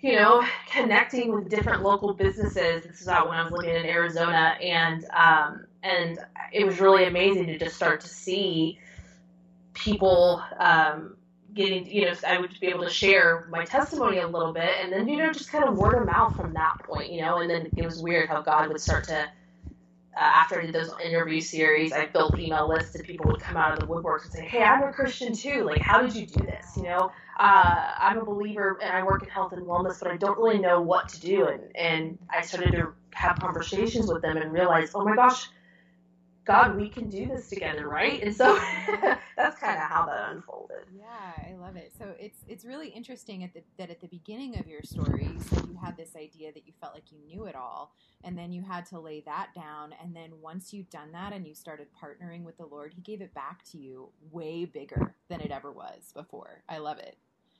You 0.00 0.14
know, 0.14 0.46
connecting 0.70 1.34
with 1.34 1.48
different 1.48 1.82
local 1.82 2.14
businesses. 2.14 2.84
This 2.84 3.00
is 3.00 3.08
out 3.08 3.28
when 3.28 3.36
I 3.36 3.42
was 3.42 3.50
living 3.50 3.74
in 3.74 3.84
Arizona, 3.84 4.56
and 4.62 5.04
um, 5.12 5.66
and 5.82 6.20
it 6.52 6.64
was 6.64 6.78
really 6.78 7.04
amazing 7.04 7.46
to 7.46 7.58
just 7.58 7.74
start 7.74 8.02
to 8.02 8.08
see 8.08 8.78
people 9.74 10.40
um, 10.58 11.16
getting, 11.54 11.86
you 11.86 12.06
know, 12.06 12.12
I 12.26 12.38
would 12.38 12.58
be 12.60 12.68
able 12.68 12.84
to 12.84 12.90
share 12.90 13.46
my 13.50 13.64
testimony 13.64 14.18
a 14.18 14.26
little 14.26 14.52
bit, 14.52 14.70
and 14.82 14.92
then 14.92 15.08
you 15.08 15.16
know, 15.16 15.32
just 15.32 15.50
kind 15.50 15.64
of 15.64 15.76
word 15.76 16.00
of 16.00 16.06
mouth 16.06 16.36
from 16.36 16.54
that 16.54 16.78
point, 16.84 17.10
you 17.10 17.20
know. 17.22 17.38
And 17.38 17.50
then 17.50 17.70
it 17.76 17.84
was 17.84 18.02
weird 18.02 18.28
how 18.28 18.42
God 18.42 18.68
would 18.68 18.80
start 18.80 19.04
to. 19.04 19.28
Uh, 20.16 20.20
after 20.20 20.72
those 20.72 20.90
interview 21.04 21.40
series, 21.40 21.92
I 21.92 22.06
built 22.06 22.36
email 22.36 22.68
lists, 22.68 22.92
and 22.96 23.04
people 23.04 23.30
would 23.30 23.40
come 23.40 23.56
out 23.56 23.72
of 23.72 23.78
the 23.78 23.86
woodwork 23.86 24.24
and 24.24 24.32
say, 24.32 24.44
"Hey, 24.44 24.64
I'm 24.64 24.82
a 24.82 24.92
Christian 24.92 25.32
too. 25.32 25.62
Like, 25.62 25.80
how 25.80 26.02
did 26.02 26.16
you 26.16 26.26
do 26.26 26.44
this? 26.44 26.76
You 26.76 26.84
know, 26.84 27.12
uh, 27.38 27.92
I'm 27.98 28.18
a 28.18 28.24
believer, 28.24 28.78
and 28.82 28.96
I 28.96 29.04
work 29.04 29.22
in 29.22 29.28
health 29.28 29.52
and 29.52 29.62
wellness, 29.62 30.00
but 30.00 30.10
I 30.10 30.16
don't 30.16 30.36
really 30.36 30.58
know 30.58 30.80
what 30.80 31.08
to 31.10 31.20
do." 31.20 31.46
And 31.46 31.76
and 31.76 32.18
I 32.36 32.40
started 32.40 32.72
to 32.72 32.94
have 33.12 33.38
conversations 33.38 34.10
with 34.12 34.22
them 34.22 34.36
and 34.36 34.52
realize, 34.52 34.90
oh 34.94 35.04
my 35.04 35.14
gosh, 35.14 35.48
God, 36.48 36.78
we 36.78 36.88
can 36.88 37.10
do 37.10 37.26
this 37.26 37.50
together, 37.50 37.86
right? 37.86 38.22
And 38.22 38.34
so 38.34 38.58
that's 39.36 39.60
kind 39.60 39.76
of 39.76 39.82
how 39.82 40.06
that 40.06 40.30
unfolded. 40.30 40.78
Yeah, 40.96 41.04
I 41.46 41.54
love 41.60 41.76
it. 41.76 41.92
So 41.98 42.14
it's 42.18 42.38
it's 42.48 42.64
really 42.64 42.88
interesting 42.88 43.44
at 43.44 43.52
the, 43.52 43.60
that 43.76 43.90
at 43.90 44.00
the 44.00 44.06
beginning 44.06 44.58
of 44.58 44.66
your 44.66 44.80
story, 44.82 45.28
you 45.30 45.40
said 45.42 45.68
you 45.68 45.78
had 45.84 45.98
this 45.98 46.16
idea 46.16 46.50
that 46.54 46.66
you 46.66 46.72
felt 46.80 46.94
like 46.94 47.12
you 47.12 47.18
knew 47.26 47.44
it 47.44 47.54
all, 47.54 47.92
and 48.24 48.36
then 48.36 48.50
you 48.50 48.62
had 48.62 48.86
to 48.86 48.98
lay 48.98 49.20
that 49.26 49.48
down, 49.54 49.94
and 50.02 50.16
then 50.16 50.30
once 50.40 50.72
you'd 50.72 50.88
done 50.88 51.12
that 51.12 51.34
and 51.34 51.46
you 51.46 51.54
started 51.54 51.88
partnering 52.02 52.44
with 52.44 52.56
the 52.56 52.64
Lord, 52.64 52.94
He 52.94 53.02
gave 53.02 53.20
it 53.20 53.34
back 53.34 53.62
to 53.72 53.76
you 53.76 54.08
way 54.32 54.64
bigger 54.64 55.14
than 55.28 55.42
it 55.42 55.50
ever 55.50 55.70
was 55.70 56.12
before. 56.14 56.62
I 56.66 56.78
love 56.78 56.96
it. 56.98 57.18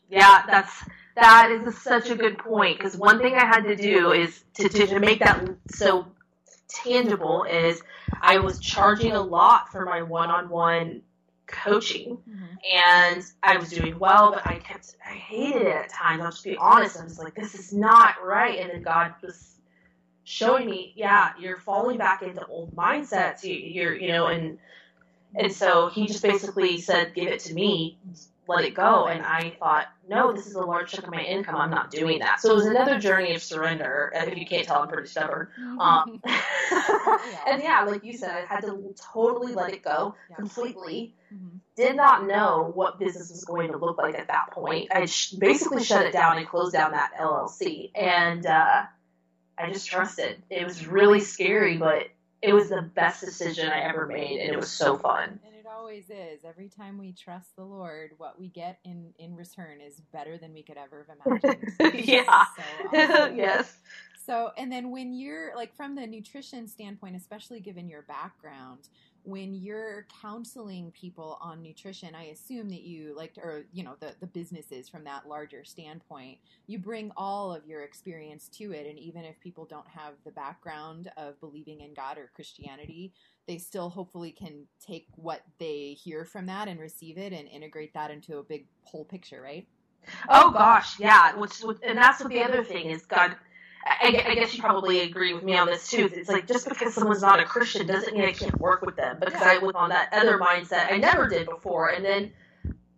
Yeah, 0.08 0.44
that's 0.46 0.72
that 1.14 1.50
is 1.50 1.76
such 1.76 2.08
a 2.08 2.16
good 2.16 2.38
point 2.38 2.78
because 2.78 2.96
one 2.96 3.18
thing 3.20 3.34
I 3.34 3.44
had 3.44 3.64
to 3.64 3.76
do 3.76 4.12
is 4.12 4.44
to, 4.54 4.66
to, 4.66 4.86
to 4.86 4.98
make 4.98 5.18
that 5.18 5.46
so 5.72 6.06
tangible 6.68 7.44
is 7.44 7.82
I 8.20 8.38
was 8.38 8.60
charging 8.60 9.12
a 9.12 9.22
lot 9.22 9.72
for 9.72 9.84
my 9.84 10.02
one-on-one 10.02 11.02
coaching 11.46 12.18
Mm-hmm. 12.28 12.44
and 12.74 13.24
I 13.42 13.56
was 13.56 13.70
doing 13.70 13.98
well, 13.98 14.32
but 14.32 14.46
I 14.46 14.58
kept 14.58 14.96
I 15.04 15.12
hated 15.14 15.62
it 15.62 15.68
at 15.76 15.88
times. 15.90 16.22
I'll 16.22 16.30
just 16.30 16.44
be 16.44 16.56
honest. 16.58 17.00
I 17.00 17.04
was 17.04 17.18
like, 17.18 17.34
this 17.34 17.54
is 17.54 17.72
not 17.72 18.16
right. 18.22 18.58
And 18.60 18.70
then 18.70 18.82
God 18.82 19.14
was 19.22 19.54
showing 20.24 20.66
me, 20.68 20.92
yeah, 20.94 21.30
you're 21.40 21.56
falling 21.56 21.96
back 21.96 22.20
into 22.22 22.44
old 22.46 22.76
mindsets. 22.76 23.44
You, 23.44 23.54
you're, 23.54 23.96
you 23.96 24.08
know, 24.08 24.26
and 24.26 24.58
and 25.34 25.50
so 25.52 25.88
He 25.88 26.06
just 26.06 26.22
basically 26.22 26.78
said, 26.80 27.14
give 27.14 27.28
it 27.28 27.40
to 27.40 27.54
me, 27.54 27.98
let 28.48 28.64
it 28.64 28.74
go. 28.74 29.06
And 29.06 29.24
I 29.24 29.54
thought, 29.58 29.86
no, 30.08 30.32
this 30.32 30.46
is 30.46 30.54
a 30.54 30.60
large 30.60 30.90
chunk 30.90 31.06
of 31.06 31.12
my 31.12 31.22
income. 31.22 31.56
I'm 31.56 31.70
not 31.70 31.90
doing 31.90 32.20
that. 32.20 32.40
So 32.40 32.50
it 32.50 32.54
was 32.54 32.66
another 32.66 32.98
journey 32.98 33.34
of 33.34 33.42
surrender. 33.42 34.10
If 34.14 34.36
you 34.38 34.46
can't 34.46 34.66
tell, 34.66 34.82
I'm 34.82 34.88
pretty 34.88 35.08
stubborn. 35.08 35.48
Um, 35.78 36.20
and 37.46 37.62
yeah, 37.62 37.84
like 37.86 38.02
you 38.04 38.14
said, 38.16 38.30
I 38.30 38.40
had 38.54 38.62
to 38.62 38.94
totally 39.12 39.54
let 39.54 39.72
it 39.72 39.82
go 39.84 40.14
completely 40.34 41.14
Mhm. 41.32 41.60
did 41.76 41.94
not 41.94 42.26
know 42.26 42.72
what 42.74 42.98
business 42.98 43.30
was 43.30 43.44
going 43.44 43.70
to 43.70 43.76
look 43.76 43.98
like 43.98 44.14
at 44.18 44.28
that 44.28 44.50
point. 44.50 44.88
I 44.94 45.04
sh- 45.04 45.32
basically 45.32 45.84
shut 45.84 46.06
it 46.06 46.12
down 46.12 46.38
and 46.38 46.48
closed 46.48 46.72
down 46.72 46.92
that 46.92 47.12
LLC. 47.20 47.90
And 47.94 48.46
uh, 48.46 48.82
I 49.58 49.70
just 49.70 49.86
trusted. 49.88 50.42
It 50.48 50.64
was 50.64 50.86
really 50.86 51.20
scary, 51.20 51.76
but 51.76 52.08
it 52.40 52.54
was 52.54 52.70
the 52.70 52.80
best 52.82 53.20
decision 53.20 53.68
I 53.68 53.80
ever 53.80 54.06
made, 54.06 54.40
and 54.40 54.50
it 54.52 54.56
was 54.56 54.70
so 54.70 54.96
fun. 54.96 55.38
Always 55.78 56.10
is. 56.10 56.40
Every 56.44 56.68
time 56.68 56.98
we 56.98 57.12
trust 57.12 57.54
the 57.54 57.62
Lord, 57.62 58.10
what 58.16 58.36
we 58.36 58.48
get 58.48 58.80
in 58.84 59.12
in 59.20 59.36
return 59.36 59.80
is 59.80 60.00
better 60.12 60.36
than 60.36 60.52
we 60.52 60.60
could 60.64 60.76
ever 60.76 61.06
have 61.06 61.40
imagined. 61.40 62.04
yeah. 62.04 62.46
So 62.56 62.98
awesome. 62.98 63.36
yes. 63.36 63.76
So, 64.26 64.50
and 64.58 64.72
then 64.72 64.90
when 64.90 65.14
you're 65.14 65.54
like 65.54 65.72
from 65.76 65.94
the 65.94 66.04
nutrition 66.04 66.66
standpoint, 66.66 67.14
especially 67.14 67.60
given 67.60 67.88
your 67.88 68.02
background, 68.02 68.88
when 69.24 69.54
you're 69.54 70.06
counseling 70.22 70.92
people 70.92 71.38
on 71.40 71.62
nutrition, 71.62 72.14
I 72.14 72.24
assume 72.24 72.68
that 72.70 72.82
you 72.82 73.14
like, 73.16 73.34
or 73.38 73.66
you 73.72 73.82
know, 73.82 73.94
the 74.00 74.14
the 74.20 74.26
businesses 74.26 74.88
from 74.88 75.04
that 75.04 75.28
larger 75.28 75.64
standpoint, 75.64 76.38
you 76.66 76.78
bring 76.78 77.10
all 77.16 77.52
of 77.54 77.66
your 77.66 77.82
experience 77.82 78.48
to 78.58 78.72
it, 78.72 78.86
and 78.86 78.98
even 78.98 79.24
if 79.24 79.38
people 79.40 79.66
don't 79.66 79.88
have 79.88 80.14
the 80.24 80.32
background 80.32 81.10
of 81.16 81.40
believing 81.40 81.80
in 81.80 81.94
God 81.94 82.18
or 82.18 82.30
Christianity, 82.34 83.12
they 83.46 83.58
still 83.58 83.90
hopefully 83.90 84.32
can 84.32 84.66
take 84.84 85.06
what 85.16 85.42
they 85.58 85.96
hear 86.02 86.24
from 86.24 86.46
that 86.46 86.68
and 86.68 86.80
receive 86.80 87.18
it 87.18 87.32
and 87.32 87.48
integrate 87.48 87.94
that 87.94 88.10
into 88.10 88.38
a 88.38 88.42
big 88.42 88.66
whole 88.84 89.04
picture, 89.04 89.42
right? 89.42 89.66
Oh 90.28 90.50
gosh, 90.50 90.98
yeah. 90.98 91.34
Which, 91.36 91.62
and 91.82 91.98
that's 91.98 92.20
what 92.20 92.30
the 92.30 92.42
other 92.42 92.64
thing 92.64 92.90
is. 92.90 93.06
God 93.06 93.36
I, 93.84 94.22
I, 94.26 94.34
guess 94.34 94.54
you 94.54 94.60
probably 94.60 95.00
agree 95.00 95.32
with 95.34 95.44
me 95.44 95.56
on 95.56 95.66
this 95.66 95.90
too. 95.90 96.10
It's 96.12 96.28
like 96.28 96.46
just 96.46 96.68
because 96.68 96.94
someone's 96.94 97.22
not 97.22 97.40
a 97.40 97.44
Christian 97.44 97.86
doesn't 97.86 98.14
mean 98.14 98.24
I 98.24 98.32
can't 98.32 98.58
work 98.60 98.82
with 98.82 98.96
them. 98.96 99.18
Because 99.20 99.40
I 99.40 99.58
was 99.58 99.74
on 99.74 99.90
that 99.90 100.12
other 100.12 100.38
mindset 100.38 100.92
I 100.92 100.98
never 100.98 101.28
did 101.28 101.48
before, 101.48 101.88
and 101.88 102.04
then 102.04 102.32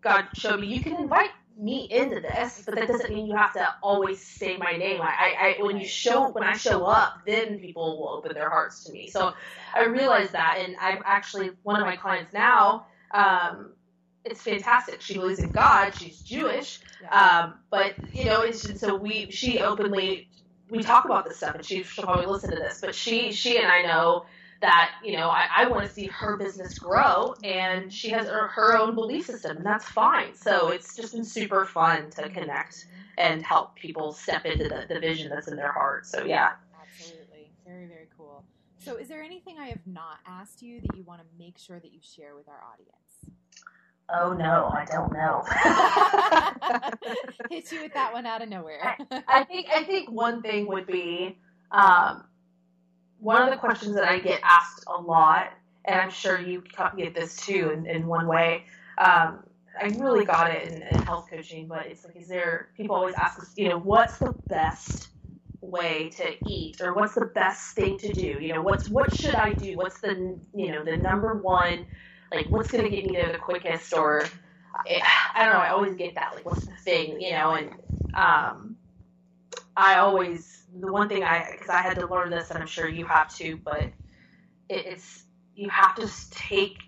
God 0.01 0.27
showed 0.35 0.61
me 0.61 0.67
you 0.67 0.83
can 0.83 0.97
invite 0.97 1.31
me 1.61 1.87
into 1.91 2.21
this, 2.21 2.63
but 2.65 2.75
that 2.75 2.89
doesn't 2.89 3.13
mean 3.13 3.27
you 3.27 3.37
have 3.37 3.53
to 3.53 3.75
always 3.83 4.21
say 4.25 4.57
my 4.57 4.73
name. 4.73 5.01
I, 5.03 5.57
I 5.59 5.63
when 5.63 5.79
you 5.79 5.87
show 5.87 6.31
when 6.31 6.45
I 6.45 6.57
show 6.57 6.85
up, 6.85 7.21
then 7.27 7.59
people 7.59 7.99
will 7.99 8.09
open 8.09 8.33
their 8.35 8.49
hearts 8.49 8.85
to 8.85 8.93
me. 8.93 9.09
So 9.11 9.35
I 9.75 9.85
realized 9.85 10.33
that, 10.33 10.59
and 10.59 10.77
I'm 10.81 11.03
actually 11.05 11.51
one 11.63 11.81
of 11.81 11.87
my 11.87 11.97
clients 11.97 12.33
now. 12.33 12.87
Um, 13.13 13.73
it's 14.25 14.43
fantastic. 14.43 15.01
She 15.01 15.15
believes 15.15 15.41
in 15.41 15.51
God. 15.51 15.95
She's 15.95 16.21
Jewish, 16.21 16.81
um, 17.11 17.55
but 17.71 17.95
you 18.15 18.25
know, 18.25 18.43
it's 18.43 18.81
so 18.81 18.95
we. 18.95 19.31
She 19.31 19.61
openly 19.61 20.29
we 20.71 20.83
talk 20.83 21.05
about 21.05 21.25
this 21.27 21.39
stuff, 21.39 21.57
and 21.57 21.65
she, 21.65 21.83
probably 21.83 22.27
listen 22.27 22.51
to 22.51 22.57
this. 22.57 22.81
But 22.81 22.95
she 22.95 23.33
she 23.33 23.59
and 23.59 23.67
I 23.67 23.83
know 23.83 24.25
that 24.61 24.93
you 25.05 25.17
know 25.17 25.29
I, 25.29 25.47
I 25.57 25.69
want 25.69 25.87
to 25.87 25.93
see 25.93 26.07
her 26.07 26.37
business 26.37 26.79
grow, 26.79 27.35
and 27.43 27.93
she 27.93 28.11
has 28.11 28.27
her, 28.27 28.49
her 28.49 28.77
own 28.77 28.95
belief 28.95 29.27
system, 29.27 29.59
and 29.59 29.67
that's 29.67 29.85
fine. 29.85 30.35
So 30.35 30.69
it's 30.69 30.97
just 30.97 31.13
been 31.13 31.25
super 31.25 31.65
fun 31.65 32.11
to 32.13 32.29
connect 32.29 32.87
and 33.19 33.43
help 33.43 33.75
people 33.75 34.13
step 34.13 34.47
into 34.47 34.65
the, 34.65 34.87
the 34.89 35.01
vision 35.01 35.29
that's 35.29 35.49
in 35.49 35.57
their 35.57 35.73
heart. 35.73 36.07
So 36.07 36.25
yeah, 36.25 36.53
absolutely, 36.81 37.51
very 37.67 37.87
very 37.87 38.09
cool. 38.17 38.45
So 38.79 38.97
is 38.97 39.09
there 39.09 39.23
anything 39.23 39.59
I 39.59 39.67
have 39.67 39.87
not 39.87 40.19
asked 40.27 40.63
you 40.63 40.81
that 40.81 40.97
you 40.97 41.03
want 41.03 41.21
to 41.21 41.27
make 41.39 41.59
sure 41.59 41.79
that 41.79 41.93
you 41.93 42.01
share 42.01 42.35
with 42.35 42.49
our 42.49 42.63
audience? 42.73 43.10
Oh 44.13 44.33
no, 44.33 44.71
I 44.73 44.85
don't 44.85 45.13
know. 45.13 45.45
Hit 47.51 47.71
you 47.71 47.83
with 47.83 47.95
that 47.95 48.13
one 48.13 48.27
out 48.27 48.43
of 48.43 48.49
nowhere. 48.49 48.97
I, 49.11 49.23
I, 49.29 49.45
think 49.45 49.69
I 49.73 49.85
think 49.85 50.11
one 50.11 50.43
thing 50.43 50.67
would 50.67 50.87
be 50.87 51.39
um, 51.71 52.25
one 53.19 53.43
of 53.43 53.51
the 53.51 53.57
questions 53.57 53.95
that 53.95 54.05
I 54.05 54.19
get 54.19 54.41
asked 54.43 54.85
a 54.87 55.01
lot, 55.01 55.53
and 55.85 56.01
I'm 56.01 56.11
sure 56.11 56.41
you 56.41 56.63
get 56.97 57.15
this 57.15 57.37
too 57.37 57.71
in, 57.71 57.87
in 57.87 58.07
one 58.07 58.27
way. 58.27 58.65
Um, 58.99 59.45
I 59.81 59.87
really 59.99 60.25
got 60.25 60.51
it 60.51 60.73
in, 60.73 60.83
in 60.83 61.03
health 61.03 61.29
coaching, 61.31 61.69
but 61.69 61.87
it's 61.87 62.05
like, 62.05 62.17
is 62.17 62.29
there? 62.29 62.71
People 62.77 62.97
always 62.97 63.15
ask 63.15 63.39
us, 63.39 63.53
you 63.57 63.69
know, 63.69 63.79
what's 63.79 64.19
the 64.19 64.35
best 64.49 65.09
way 65.61 66.11
to 66.17 66.35
eat, 66.49 66.81
or 66.81 66.95
what's 66.95 67.15
the 67.15 67.27
best 67.27 67.77
thing 67.77 67.97
to 67.99 68.13
do? 68.13 68.39
You 68.41 68.55
know, 68.55 68.63
what's 68.63 68.89
what 68.89 69.15
should 69.15 69.37
I 69.37 69.53
do? 69.53 69.77
What's 69.77 70.01
the 70.01 70.39
you 70.55 70.73
know 70.73 70.85
the 70.85 70.97
number 70.97 71.35
one 71.35 71.87
like 72.33 72.47
what's 72.51 72.71
going 72.71 72.85
to 72.85 72.91
get 72.91 73.05
me 73.05 73.15
there 73.15 73.33
the 73.33 73.39
quickest 73.39 73.93
or 73.95 74.25
I, 74.73 75.45
don't 75.45 75.53
know. 75.53 75.59
I 75.59 75.71
always 75.71 75.95
get 75.95 76.15
that. 76.15 76.33
Like, 76.35 76.47
what's 76.47 76.65
the 76.65 76.77
thing, 76.77 77.21
you 77.21 77.33
know? 77.33 77.55
And 77.55 77.71
um, 78.15 78.77
I 79.77 79.97
always 79.97 80.65
the 80.79 80.93
one 80.93 81.09
thing 81.09 81.25
I 81.25 81.49
because 81.53 81.69
I 81.69 81.83
had 81.83 81.97
to 81.97 82.07
learn 82.07 82.31
this, 82.31 82.51
and 82.51 82.59
I'm 82.59 82.67
sure 82.67 82.89
you 82.89 83.05
have 83.07 83.35
to, 83.37 83.59
but 83.65 83.83
it, 84.69 84.87
it's 84.87 85.25
you 85.55 85.69
have 85.71 85.95
to 85.97 86.09
take 86.31 86.79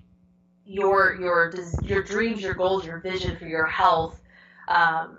your 0.64 1.20
your 1.20 1.52
your 1.82 2.02
dreams, 2.02 2.40
your 2.40 2.54
goals, 2.54 2.86
your 2.86 2.98
vision 2.98 3.36
for 3.36 3.46
your 3.46 3.66
health 3.66 4.20
um, 4.68 5.18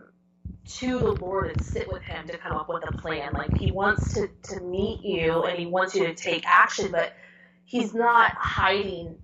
to 0.65 0.99
the 0.99 1.12
Lord 1.12 1.51
and 1.51 1.62
sit 1.62 1.91
with 1.91 2.03
Him 2.03 2.27
to 2.27 2.38
come 2.38 2.53
up 2.53 2.69
with 2.69 2.88
a 2.88 2.91
plan. 2.93 3.33
Like 3.33 3.57
He 3.57 3.71
wants 3.71 4.13
to 4.13 4.29
to 4.43 4.62
meet 4.62 5.01
you, 5.03 5.43
and 5.43 5.57
He 5.57 5.65
wants 5.65 5.95
you 5.95 6.05
to 6.07 6.13
take 6.13 6.47
action, 6.47 6.91
but 6.91 7.13
He's 7.65 7.93
not 7.93 8.31
hiding 8.31 9.17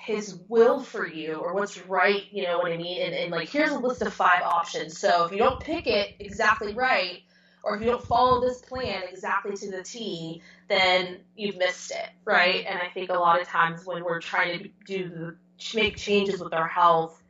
his 0.00 0.38
will 0.48 0.80
for 0.80 1.06
you 1.06 1.34
or 1.34 1.54
what's 1.54 1.78
right, 1.86 2.24
you 2.30 2.42
know 2.42 2.58
what 2.58 2.72
I 2.72 2.76
mean? 2.76 3.02
And, 3.02 3.14
and 3.14 3.30
like, 3.30 3.48
here's 3.48 3.70
a 3.70 3.78
list 3.78 4.02
of 4.02 4.12
five 4.12 4.42
options. 4.42 4.98
So 4.98 5.24
if 5.24 5.32
you 5.32 5.38
don't 5.38 5.60
pick 5.60 5.86
it 5.86 6.14
exactly 6.18 6.74
right, 6.74 7.22
or 7.62 7.76
if 7.76 7.82
you 7.82 7.88
don't 7.88 8.02
follow 8.02 8.40
this 8.40 8.62
plan 8.62 9.02
exactly 9.10 9.54
to 9.54 9.70
the 9.70 9.82
T, 9.82 10.40
then 10.68 11.18
you've 11.36 11.58
missed 11.58 11.90
it, 11.90 12.08
right? 12.24 12.64
And 12.66 12.78
I 12.78 12.88
think 12.88 13.10
a 13.10 13.14
lot 13.14 13.40
of 13.40 13.46
times 13.46 13.84
when 13.84 14.02
we're 14.02 14.20
trying 14.20 14.58
to 14.58 14.68
do 14.86 15.36
make 15.74 15.96
changes 15.96 16.40
with 16.42 16.54
our 16.54 16.68
health, 16.68 17.22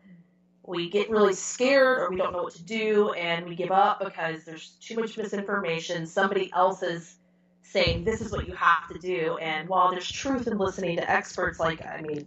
we 0.64 0.88
get 0.88 1.11
really 1.11 1.35
scared 1.35 1.98
or 1.98 2.11
we 2.11 2.16
don't 2.16 2.33
know 2.33 2.44
what 2.44 2.54
to 2.54 2.62
do 2.62 3.12
and 3.14 3.46
we 3.46 3.56
give 3.56 3.72
up 3.72 3.98
because 3.98 4.44
there's 4.44 4.68
too 4.80 4.94
much 4.94 5.18
misinformation. 5.18 6.06
Somebody 6.06 6.48
else 6.54 6.85
is 6.85 7.16
saying 7.62 8.04
this 8.04 8.20
is 8.20 8.30
what 8.30 8.46
you 8.46 8.54
have 8.54 8.88
to 8.92 8.98
do. 9.00 9.37
And 9.38 9.68
while 9.68 9.90
there's 9.90 10.11
truth 10.11 10.46
in 10.46 10.59
listening 10.59 10.96
to 10.98 11.11
experts, 11.11 11.59
like, 11.59 11.85
I 11.85 12.02
mean, 12.02 12.26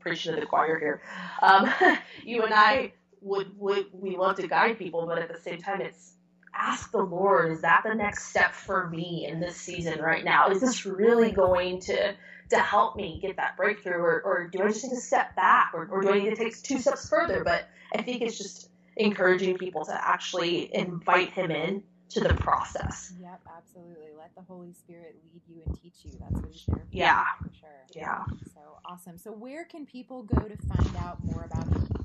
preaching 0.00 0.34
to 0.34 0.40
the 0.40 0.46
choir 0.46 0.78
here. 0.78 1.02
Um, 1.42 1.70
you 2.24 2.42
and 2.42 2.54
I 2.54 2.92
would, 3.20 3.58
would 3.58 3.86
we 3.92 4.16
love 4.16 4.36
to 4.36 4.46
guide 4.48 4.78
people, 4.78 5.06
but 5.06 5.18
at 5.18 5.32
the 5.32 5.40
same 5.40 5.60
time, 5.60 5.80
it's 5.80 6.14
ask 6.54 6.90
the 6.90 6.98
Lord, 6.98 7.52
is 7.52 7.62
that 7.62 7.82
the 7.84 7.94
next 7.94 8.28
step 8.28 8.52
for 8.52 8.88
me 8.88 9.26
in 9.26 9.40
this 9.40 9.56
season 9.56 10.00
right 10.00 10.24
now? 10.24 10.50
Is 10.50 10.60
this 10.60 10.84
really 10.84 11.30
going 11.30 11.80
to 11.82 12.14
to 12.50 12.58
help 12.58 12.96
me 12.96 13.20
get 13.22 13.36
that 13.36 13.56
breakthrough, 13.56 13.94
or, 13.94 14.22
or 14.22 14.48
do 14.48 14.60
I 14.62 14.68
just 14.68 14.82
need 14.82 14.90
to 14.90 14.96
step 14.96 15.36
back, 15.36 15.70
or, 15.72 15.86
or 15.86 16.02
do 16.02 16.10
I 16.10 16.18
need 16.18 16.30
to 16.30 16.36
take 16.36 16.60
two 16.60 16.78
steps 16.78 17.08
further? 17.08 17.44
But 17.44 17.68
I 17.94 18.02
think 18.02 18.22
it's 18.22 18.36
just 18.36 18.70
encouraging 18.96 19.56
people 19.56 19.84
to 19.84 19.94
actually 19.94 20.74
invite 20.74 21.30
Him 21.30 21.52
in 21.52 21.84
to 22.10 22.20
the 22.20 22.34
process. 22.34 23.12
Yep, 23.20 23.40
absolutely. 23.56 24.08
Let 24.16 24.34
the 24.34 24.42
Holy 24.42 24.72
Spirit 24.72 25.16
lead 25.32 25.42
you 25.48 25.62
and 25.66 25.80
teach 25.80 25.94
you. 26.04 26.12
That's 26.20 26.32
what 26.32 26.52
He's 26.52 26.64
there 26.66 26.76
for. 26.76 26.84
Yeah, 26.90 27.24
for 27.42 27.50
sure. 27.60 27.86
Yeah. 27.94 28.24
So 28.54 28.60
awesome. 28.84 29.18
So 29.18 29.32
where 29.32 29.64
can 29.64 29.86
people 29.86 30.22
go 30.22 30.40
to 30.40 30.56
find 30.56 30.96
out 30.96 31.22
more 31.24 31.48
about 31.50 31.66
you? 31.66 32.00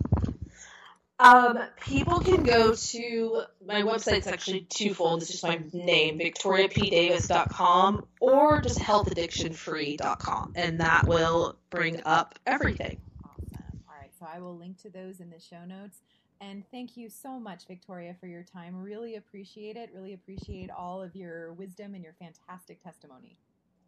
Um, 1.17 1.59
people 1.79 2.19
can 2.19 2.43
go 2.43 2.75
to 2.75 3.43
my 3.65 3.83
website's 3.83 4.27
actually 4.27 4.61
twofold. 4.61 5.21
It's 5.21 5.31
just 5.31 5.43
my 5.43 5.61
name, 5.71 6.19
victoriapdavis.com, 6.19 8.05
or 8.19 8.61
just 8.61 8.79
healthaddictionfree.com, 8.79 10.53
and 10.55 10.81
that 10.81 11.07
will 11.07 11.55
bring 11.69 12.01
up 12.05 12.37
everything. 12.45 12.97
Awesome. 13.23 13.81
All 13.87 13.95
right, 13.99 14.11
so 14.19 14.27
I 14.29 14.39
will 14.39 14.57
link 14.57 14.81
to 14.81 14.89
those 14.89 15.21
in 15.21 15.29
the 15.29 15.39
show 15.39 15.63
notes. 15.63 16.01
And 16.41 16.63
thank 16.71 16.97
you 16.97 17.09
so 17.09 17.39
much, 17.39 17.67
Victoria, 17.67 18.15
for 18.19 18.27
your 18.27 18.43
time. 18.43 18.81
Really 18.81 19.15
appreciate 19.15 19.77
it. 19.77 19.89
Really 19.93 20.13
appreciate 20.13 20.69
all 20.69 21.01
of 21.01 21.15
your 21.15 21.53
wisdom 21.53 21.95
and 21.95 22.03
your 22.03 22.13
fantastic 22.19 22.83
testimony. 22.83 23.37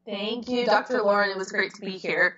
Thank 0.06 0.48
you, 0.50 0.66
Dr. 0.66 1.04
Lauren. 1.04 1.30
It 1.30 1.38
was 1.38 1.52
great 1.52 1.74
to 1.74 1.82
be 1.82 1.98
here. 1.98 2.38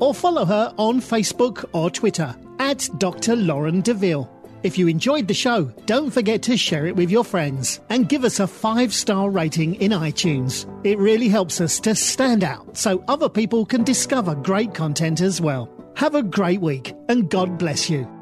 or 0.00 0.14
follow 0.14 0.44
her 0.44 0.74
on 0.78 1.00
Facebook 1.00 1.64
or 1.72 1.90
Twitter 1.90 2.34
at 2.58 2.88
Dr. 2.98 3.36
Lauren 3.36 3.80
Deville. 3.80 4.28
If 4.62 4.78
you 4.78 4.88
enjoyed 4.88 5.28
the 5.28 5.34
show, 5.34 5.64
don't 5.86 6.10
forget 6.10 6.42
to 6.42 6.56
share 6.56 6.86
it 6.86 6.96
with 6.96 7.10
your 7.10 7.24
friends 7.24 7.80
and 7.88 8.08
give 8.08 8.24
us 8.24 8.40
a 8.40 8.46
five 8.46 8.94
star 8.94 9.30
rating 9.30 9.74
in 9.76 9.92
iTunes. 9.92 10.66
It 10.84 10.98
really 10.98 11.28
helps 11.28 11.60
us 11.60 11.80
to 11.80 11.94
stand 11.94 12.44
out 12.44 12.76
so 12.76 13.04
other 13.08 13.28
people 13.28 13.66
can 13.66 13.84
discover 13.84 14.34
great 14.34 14.74
content 14.74 15.20
as 15.20 15.40
well. 15.40 15.68
Have 15.96 16.14
a 16.14 16.22
great 16.22 16.60
week 16.60 16.94
and 17.08 17.28
God 17.28 17.58
bless 17.58 17.90
you. 17.90 18.21